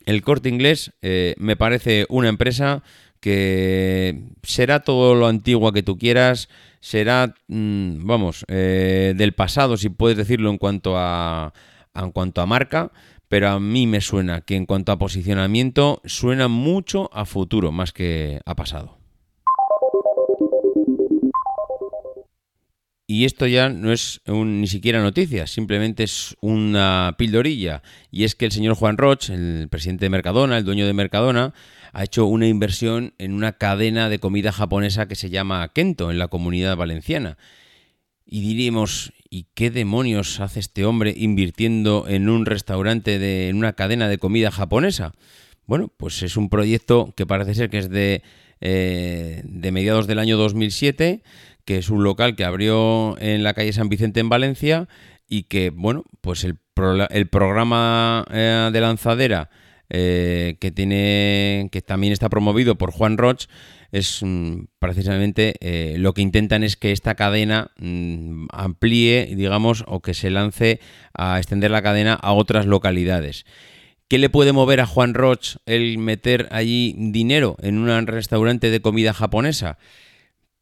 el 0.05 0.21
corte 0.21 0.51
inglés 0.51 0.93
eh, 1.01 1.35
me 1.39 1.57
parece 1.57 2.05
una 2.11 2.29
empresa 2.29 2.83
que 3.21 4.21
será 4.43 4.81
todo 4.81 5.15
lo 5.15 5.29
antiguo 5.29 5.73
que 5.73 5.83
tú 5.83 5.97
quieras, 5.97 6.51
será, 6.81 7.35
mm, 7.49 8.07
vamos, 8.07 8.45
del 8.47 9.33
pasado, 9.33 9.79
si 9.79 9.89
puedes 9.89 10.19
decirlo 10.19 10.51
en 10.51 10.59
cuanto 10.59 10.99
a, 10.99 11.55
en 11.95 12.13
cuanto 12.13 12.43
a 12.43 12.47
marca, 12.47 12.93
pero 13.29 13.51
a 13.51 13.61
mí 13.61 13.87
me 13.87 14.01
suena 14.01 14.41
que 14.41 14.57
en 14.57 14.67
cuanto 14.67 14.93
a 14.93 14.99
posicionamiento 14.99 16.01
suena 16.05 16.49
mucho 16.49 17.11
a 17.12 17.25
futuro 17.25 17.73
más 17.73 17.93
que 17.93 18.41
a 18.45 18.57
pasado. 18.57 18.99
Y 23.11 23.25
esto 23.25 23.47
ya 23.47 23.71
no 23.71 23.91
es 23.91 24.21
ni 24.27 24.67
siquiera 24.67 25.01
noticia, 25.01 25.47
simplemente 25.47 26.03
es 26.03 26.37
una 26.43 27.14
pildorilla. 27.17 27.83
Y 28.11 28.25
es 28.25 28.35
que 28.35 28.45
el 28.45 28.53
señor 28.53 28.75
Juan 28.75 28.99
Roch, 28.99 29.31
el 29.31 29.69
presidente 29.71 30.05
de 30.05 30.11
Mercadona, 30.11 30.59
el 30.59 30.64
dueño 30.67 30.87
de 30.87 30.93
Mercadona, 30.93 31.55
ha 31.95 32.05
hecho 32.05 32.27
una 32.27 32.47
inversión 32.47 33.14
en 33.17 33.33
una 33.33 33.53
cadena 33.53 34.11
de 34.11 34.19
comida 34.19 34.53
japonesa 34.53 35.09
que 35.09 35.14
se 35.14 35.31
llama 35.31 35.67
Kento, 35.73 36.11
en 36.11 36.19
la 36.19 36.29
comunidad 36.29 36.77
valenciana. 36.77 37.38
Y 38.27 38.43
diríamos, 38.43 39.14
¿y 39.31 39.47
qué 39.55 39.71
demonios 39.71 40.41
hace 40.41 40.61
este 40.61 40.85
hombre 40.85 41.14
invirtiendo 41.17 42.07
en 42.09 42.29
un 42.29 42.47
restaurante 42.47 43.19
de 43.19 43.49
en 43.49 43.57
una 43.57 43.75
cadena 43.75 44.09
de 44.09 44.19
comida 44.19 44.51
japonesa? 44.51 45.12
Bueno, 45.67 45.93
pues 45.97 46.23
es 46.23 46.37
un 46.37 46.49
proyecto 46.49 47.12
que 47.17 47.27
parece 47.27 47.55
ser 47.55 47.71
que 47.71 47.79
es 47.79 47.91
de, 47.91 48.23
eh, 48.61 49.43
de 49.45 49.73
mediados 49.73 50.07
del 50.07 50.19
año 50.19 50.38
2007, 50.38 51.23
que 51.64 51.79
es 51.79 51.91
un 51.91 52.03
local 52.05 52.37
que 52.37 52.45
abrió 52.45 53.17
en 53.21 53.43
la 53.43 53.55
calle 53.55 53.73
San 53.73 53.88
Vicente 53.88 54.21
en 54.21 54.31
Valencia 54.31 54.88
y 55.29 55.43
que, 55.45 55.71
bueno, 55.71 56.05
pues 56.23 56.45
el, 56.45 56.59
el 57.11 57.29
programa 57.29 58.25
eh, 58.31 58.71
de 58.73 58.81
lanzadera 58.81 59.51
eh, 59.91 60.59
que 60.61 60.71
tiene 60.71 61.71
que 61.73 61.81
también 61.81 62.12
está 62.12 62.29
promovido 62.29 62.77
por 62.77 62.91
Juan 62.91 63.17
Roch 63.17 63.47
es 63.92 64.20
mm, 64.22 64.64
precisamente 64.79 65.55
eh, 65.61 65.96
lo 65.98 66.14
que 66.14 66.22
intentan 66.22 66.62
es 66.62 66.77
que 66.77 66.92
esta 66.92 67.14
cadena 67.14 67.70
mm, 67.79 68.46
amplíe, 68.53 69.35
digamos, 69.35 69.85
o 69.87 70.01
que 70.01 70.14
se 70.14 70.31
lance 70.31 70.81
a 71.14 71.38
extender 71.38 71.70
la 71.70 71.83
cadena 71.83 72.14
a 72.14 72.33
otras 72.33 72.66
localidades. 72.66 73.44
¿Qué 74.09 74.18
le 74.18 74.31
puede 74.31 74.53
mover 74.53 74.81
a 74.81 74.87
Juan 74.87 75.12
Roch 75.12 75.57
el 75.66 75.98
meter 75.98 76.48
allí 76.51 76.94
dinero 76.96 77.57
en 77.61 77.79
un 77.79 78.07
restaurante 78.07 78.70
de 78.70 78.81
comida 78.81 79.12
japonesa? 79.12 79.79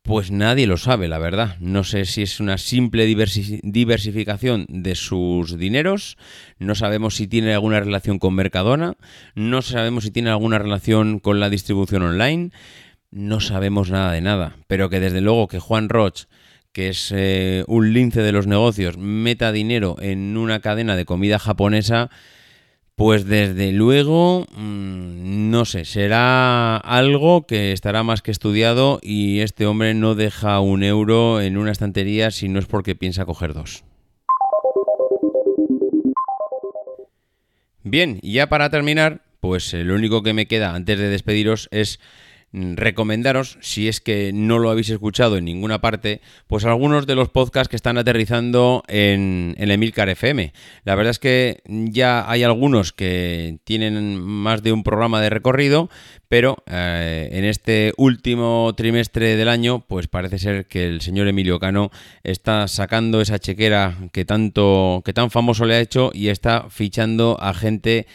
Pues 0.07 0.31
nadie 0.31 0.69
lo 0.69 0.77
sabe, 0.77 1.09
la 1.09 1.19
verdad. 1.19 1.57
No 1.59 1.83
sé 1.83 2.05
si 2.05 2.23
es 2.23 2.39
una 2.39 2.59
simple 2.59 3.07
diversificación 3.07 4.67
de 4.69 4.95
sus 4.95 5.59
dineros, 5.59 6.17
no 6.61 6.77
sabemos 6.77 7.17
si 7.17 7.27
tiene 7.27 7.53
alguna 7.53 7.81
relación 7.81 8.21
con 8.21 8.35
Mercadona, 8.35 8.95
no 9.35 9.63
sabemos 9.63 10.05
si 10.05 10.13
tiene 10.13 10.31
alguna 10.31 10.59
relación 10.59 11.19
con 11.19 11.41
la 11.41 11.51
distribución 11.51 12.03
online, 12.03 12.53
no 13.11 13.41
sabemos 13.41 13.91
nada 13.91 14.13
de 14.13 14.21
nada, 14.21 14.57
pero 14.67 14.91
que 14.91 15.01
desde 15.01 15.21
luego 15.21 15.49
que 15.49 15.59
Juan 15.59 15.89
Roch, 15.89 16.25
que 16.73 16.89
es 16.89 17.13
eh, 17.15 17.65
un 17.69 17.93
lince 17.93 18.21
de 18.21 18.33
los 18.33 18.47
negocios, 18.47 18.99
meta 18.99 19.53
dinero 19.53 19.97
en 20.01 20.37
una 20.37 20.61
cadena 20.61 20.97
de 20.97 21.07
comida 21.07 21.39
japonesa, 21.39 22.11
pues 22.97 23.27
desde 23.27 23.73
luego, 23.73 24.47
mm, 24.57 25.51
no 25.51 25.65
sé, 25.67 25.85
será 25.85 26.79
algo 26.79 27.47
que 27.47 27.73
estará 27.73 28.03
más 28.03 28.23
que 28.23 28.31
estudiado 28.31 29.01
y 29.03 29.41
este 29.41 29.67
hombre 29.67 29.93
no 29.95 30.15
deja 30.15 30.61
un 30.61 30.83
euro 30.83 31.41
en 31.43 31.59
una 31.59 31.73
estantería 31.73 32.31
si 32.31 32.49
no 32.49 32.59
es 32.59 32.67
porque 32.67 32.95
piensa 32.95 33.27
coger 33.27 33.53
dos. 33.53 33.85
Bien, 37.83 38.19
ya 38.23 38.49
para 38.49 38.71
terminar, 38.71 39.23
pues 39.41 39.73
lo 39.73 39.95
único 39.95 40.23
que 40.23 40.33
me 40.33 40.47
queda 40.47 40.75
antes 40.75 40.99
de 40.99 41.09
despediros 41.09 41.69
es 41.71 42.01
recomendaros, 42.77 43.59
si 43.61 43.89
es 43.89 44.01
que 44.01 44.33
no 44.33 44.59
lo 44.59 44.71
habéis 44.71 44.91
escuchado 44.91 45.37
en 45.37 45.45
ninguna 45.45 45.81
parte, 45.81 46.21
pues 46.47 46.65
algunos 46.65 47.07
de 47.07 47.15
los 47.15 47.29
podcasts 47.29 47.69
que 47.69 47.77
están 47.77 47.99
aterrizando 47.99 48.83
en, 48.89 49.55
en 49.59 49.71
Emilcar 49.71 50.09
FM. 50.09 50.53
La 50.85 50.95
verdad 50.95 51.11
es 51.11 51.19
que 51.19 51.63
ya 51.67 52.31
hay 52.31 52.43
algunos 52.43 52.93
que 52.93 53.59
tienen 53.65 54.21
más 54.21 54.63
de 54.63 54.73
un 54.73 54.83
programa 54.83 55.21
de 55.21 55.31
recorrido, 55.31 55.91
pero 56.29 56.57
eh, 56.67 57.29
en 57.33 57.45
este 57.45 57.93
último 57.97 58.73
trimestre 58.77 59.37
del 59.37 59.49
año, 59.49 59.85
pues 59.87 60.09
parece 60.09 60.39
ser 60.39 60.67
que 60.67 60.87
el 60.87 61.01
señor 61.01 61.29
Emilio 61.29 61.59
Cano 61.59 61.91
está 62.25 62.69
sacando 62.69 63.21
esa 63.21 63.39
chequera 63.39 63.97
que 64.13 64.25
tanto, 64.25 65.03
que 65.05 65.13
tan 65.13 65.31
famoso 65.31 65.67
le 65.67 65.75
ha 65.75 65.81
hecho 65.81 66.11
y 66.13 66.29
está 66.29 66.67
fichando 66.71 67.37
a 67.41 67.55
gente 67.55 68.07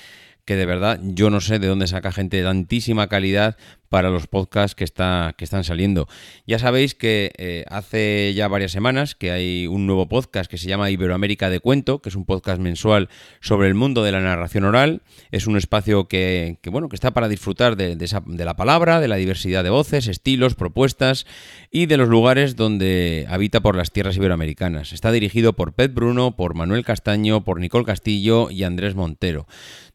que 0.45 0.55
de 0.55 0.65
verdad 0.65 0.99
yo 1.01 1.29
no 1.29 1.39
sé 1.39 1.59
de 1.59 1.67
dónde 1.67 1.87
saca 1.87 2.11
gente 2.11 2.37
de 2.37 2.43
tantísima 2.43 3.07
calidad 3.07 3.57
para 3.91 4.09
los 4.09 4.27
podcasts 4.27 4.73
que, 4.73 4.85
está, 4.85 5.35
que 5.37 5.43
están 5.43 5.65
saliendo. 5.65 6.07
Ya 6.47 6.59
sabéis 6.59 6.95
que 6.95 7.33
eh, 7.37 7.65
hace 7.67 8.33
ya 8.33 8.47
varias 8.47 8.71
semanas 8.71 9.15
que 9.15 9.31
hay 9.31 9.67
un 9.67 9.85
nuevo 9.85 10.07
podcast 10.07 10.49
que 10.49 10.57
se 10.57 10.69
llama 10.69 10.89
Iberoamérica 10.89 11.49
de 11.49 11.59
Cuento, 11.59 12.01
que 12.01 12.07
es 12.07 12.15
un 12.15 12.23
podcast 12.23 12.61
mensual 12.61 13.09
sobre 13.41 13.67
el 13.67 13.73
mundo 13.73 14.01
de 14.01 14.13
la 14.13 14.21
narración 14.21 14.63
oral. 14.63 15.01
Es 15.31 15.45
un 15.45 15.57
espacio 15.57 16.07
que, 16.07 16.57
bueno, 16.71 16.87
que 16.87 16.95
está 16.95 17.11
para 17.11 17.27
disfrutar 17.27 17.75
de, 17.75 17.97
de 17.97 18.45
la 18.45 18.55
palabra, 18.55 19.01
de 19.01 19.09
la 19.09 19.17
diversidad 19.17 19.61
de 19.61 19.71
voces, 19.71 20.07
estilos, 20.07 20.55
propuestas 20.55 21.25
y 21.69 21.87
de 21.87 21.97
los 21.97 22.07
lugares 22.07 22.55
donde 22.55 23.25
habita 23.27 23.59
por 23.59 23.75
las 23.75 23.91
tierras 23.91 24.15
iberoamericanas. 24.15 24.93
Está 24.93 25.11
dirigido 25.11 25.51
por 25.51 25.73
Pet 25.73 25.93
Bruno, 25.93 26.37
por 26.37 26.55
Manuel 26.55 26.85
Castaño, 26.85 27.43
por 27.43 27.59
Nicole 27.59 27.83
Castillo 27.83 28.49
y 28.51 28.63
Andrés 28.63 28.95
Montero. 28.95 29.47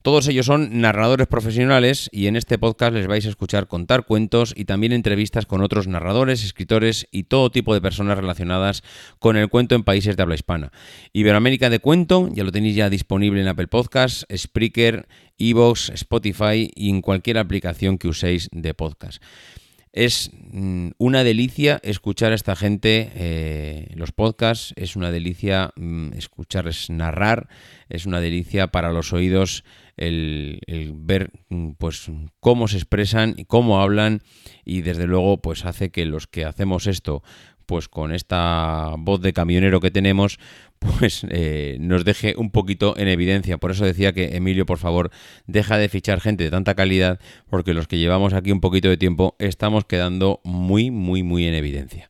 Todos 0.02 0.28
ellos 0.28 0.46
son 0.46 0.80
narradores 0.80 1.26
profesionales 1.26 2.08
y 2.12 2.28
en 2.28 2.36
este 2.36 2.58
podcast 2.58 2.92
les 2.92 3.08
vais 3.08 3.26
a 3.26 3.28
escuchar 3.28 3.66
con 3.66 3.85
contar 3.86 4.04
cuentos 4.04 4.52
y 4.56 4.64
también 4.64 4.92
entrevistas 4.92 5.46
con 5.46 5.62
otros 5.62 5.86
narradores, 5.86 6.42
escritores 6.42 7.06
y 7.12 7.24
todo 7.24 7.50
tipo 7.50 7.72
de 7.72 7.80
personas 7.80 8.18
relacionadas 8.18 8.82
con 9.20 9.36
el 9.36 9.48
cuento 9.48 9.76
en 9.76 9.84
países 9.84 10.16
de 10.16 10.24
habla 10.24 10.34
hispana. 10.34 10.72
Iberoamérica 11.12 11.70
de 11.70 11.78
Cuento 11.78 12.28
ya 12.32 12.42
lo 12.42 12.50
tenéis 12.50 12.74
ya 12.74 12.90
disponible 12.90 13.40
en 13.40 13.46
Apple 13.46 13.68
Podcasts, 13.68 14.26
Spreaker, 14.36 15.06
Evox, 15.38 15.90
Spotify 15.90 16.68
y 16.74 16.90
en 16.90 17.00
cualquier 17.00 17.38
aplicación 17.38 17.96
que 17.96 18.08
uséis 18.08 18.48
de 18.50 18.74
podcast. 18.74 19.22
Es 19.92 20.32
mm, 20.50 20.88
una 20.98 21.22
delicia 21.22 21.78
escuchar 21.84 22.32
a 22.32 22.34
esta 22.34 22.56
gente 22.56 23.12
eh, 23.14 23.86
los 23.94 24.10
podcasts, 24.10 24.74
es 24.76 24.96
una 24.96 25.12
delicia 25.12 25.70
mm, 25.76 26.12
escucharles 26.14 26.90
narrar, 26.90 27.48
es 27.88 28.04
una 28.04 28.20
delicia 28.20 28.66
para 28.66 28.90
los 28.90 29.12
oídos 29.12 29.62
el, 29.96 30.60
ver 30.94 31.30
mm, 31.48 31.72
pues 31.78 32.10
cómo 32.40 32.68
se 32.68 32.76
expresan 32.76 33.34
y 33.36 33.44
cómo 33.44 33.80
hablan 33.80 34.22
y 34.64 34.82
desde 34.82 35.06
luego 35.06 35.40
pues 35.40 35.64
hace 35.64 35.90
que 35.90 36.06
los 36.06 36.26
que 36.26 36.44
hacemos 36.44 36.86
esto 36.86 37.22
pues 37.66 37.88
con 37.88 38.12
esta 38.12 38.94
voz 38.96 39.20
de 39.20 39.32
camionero 39.32 39.80
que 39.80 39.90
tenemos, 39.90 40.38
pues 40.78 41.26
eh, 41.30 41.76
nos 41.80 42.04
deje 42.04 42.34
un 42.36 42.50
poquito 42.50 42.96
en 42.96 43.08
evidencia. 43.08 43.58
Por 43.58 43.72
eso 43.72 43.84
decía 43.84 44.12
que 44.12 44.36
Emilio, 44.36 44.66
por 44.66 44.78
favor, 44.78 45.10
deja 45.46 45.76
de 45.76 45.88
fichar 45.88 46.20
gente 46.20 46.44
de 46.44 46.50
tanta 46.50 46.74
calidad, 46.74 47.20
porque 47.50 47.74
los 47.74 47.88
que 47.88 47.98
llevamos 47.98 48.32
aquí 48.32 48.52
un 48.52 48.60
poquito 48.60 48.88
de 48.88 48.96
tiempo 48.96 49.34
estamos 49.38 49.84
quedando 49.84 50.40
muy, 50.44 50.90
muy, 50.90 51.22
muy 51.22 51.46
en 51.46 51.54
evidencia. 51.54 52.08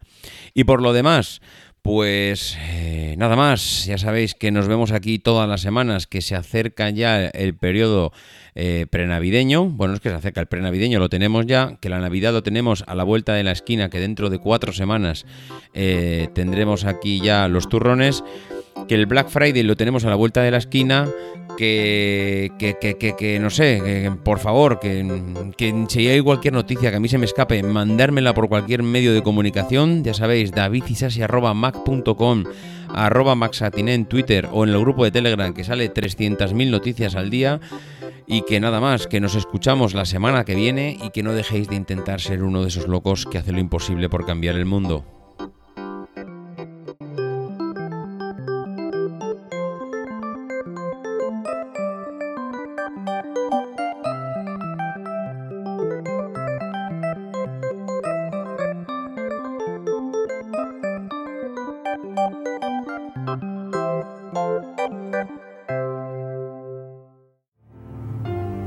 Y 0.55 0.65
por 0.65 0.83
lo 0.83 0.93
demás, 0.93 1.41
pues 1.87 2.59
eh, 2.69 3.15
nada 3.17 3.37
más, 3.37 3.87
ya 3.87 3.97
sabéis 3.97 4.35
que 4.35 4.51
nos 4.51 4.67
vemos 4.67 4.91
aquí 4.91 5.21
todas 5.21 5.49
las 5.49 5.61
semanas, 5.61 6.09
que 6.09 6.21
se 6.21 6.35
acerca 6.35 6.91
ya 6.91 7.27
el 7.27 7.55
periodo 7.55 8.13
eh, 8.57 8.87
prenavideño. 8.91 9.67
Bueno, 9.67 9.95
es 9.95 10.01
que 10.01 10.09
se 10.09 10.17
acerca 10.17 10.41
el 10.41 10.49
prenavideño, 10.49 10.99
lo 10.99 11.09
tenemos 11.09 11.47
ya, 11.47 11.79
que 11.81 11.89
la 11.89 12.01
Navidad 12.01 12.33
lo 12.33 12.43
tenemos 12.43 12.83
a 12.89 12.97
la 12.97 13.05
vuelta 13.05 13.35
de 13.35 13.45
la 13.45 13.53
esquina, 13.53 13.89
que 13.89 14.01
dentro 14.01 14.31
de 14.31 14.39
cuatro 14.41 14.73
semanas 14.73 15.27
eh, 15.75 16.29
tendremos 16.35 16.85
aquí 16.85 17.21
ya 17.21 17.47
los 17.47 17.69
turrones 17.69 18.25
que 18.89 18.95
el 18.95 19.07
Black 19.07 19.29
Friday 19.29 19.63
lo 19.63 19.77
tenemos 19.77 20.05
a 20.05 20.11
la 20.11 20.17
vuelta 20.17 20.43
de 20.43 20.51
la 20.51 20.59
esquina, 20.59 21.09
que, 21.57 22.53
que, 22.59 22.77
que, 22.79 23.15
que 23.17 23.39
no 23.41 23.51
sé, 23.51 24.11
por 24.23 24.39
favor, 24.39 24.79
que, 24.79 25.85
si 25.89 26.09
hay 26.09 26.21
cualquier 26.21 26.55
noticia 26.55 26.91
que 26.91 26.97
a 26.97 27.01
mí 27.01 27.09
se 27.09 27.19
me 27.19 27.25
escape, 27.25 27.63
mandármela 27.63 28.35
por 28.35 28.49
cualquier 28.49 28.83
medio 28.83 29.15
de 29.15 29.23
comunicación, 29.23 30.05
ya 30.05 30.15
sabéis, 30.15 30.53
davidisasi.mac.com, 30.53 32.45
arroba 32.95 33.35
maxatiné 33.35 33.95
en 33.95 34.07
Twitter 34.07 34.49
o 34.53 34.65
en 34.65 34.71
el 34.71 34.81
grupo 34.81 35.05
de 35.05 35.11
Telegram 35.11 35.53
que 35.53 35.65
sale 35.65 35.93
300.000 35.93 36.71
noticias 36.71 37.15
al 37.15 37.31
día 37.31 37.61
y 38.27 38.43
que 38.43 38.61
nada 38.61 38.81
más, 38.81 39.07
que 39.07 39.21
nos 39.21 39.35
escuchamos 39.35 39.95
la 39.95 40.05
semana 40.05 40.45
que 40.45 40.55
viene 40.55 40.99
y 41.03 41.11
que 41.11 41.23
no 41.23 41.33
dejéis 41.33 41.69
de 41.69 41.77
intentar 41.77 42.21
ser 42.21 42.43
uno 42.43 42.63
de 42.63 42.69
esos 42.69 42.89
locos 42.89 43.25
que 43.25 43.39
hace 43.39 43.53
lo 43.53 43.61
imposible 43.61 44.09
por 44.09 44.27
cambiar 44.27 44.57
el 44.57 44.67
mundo. 44.67 45.16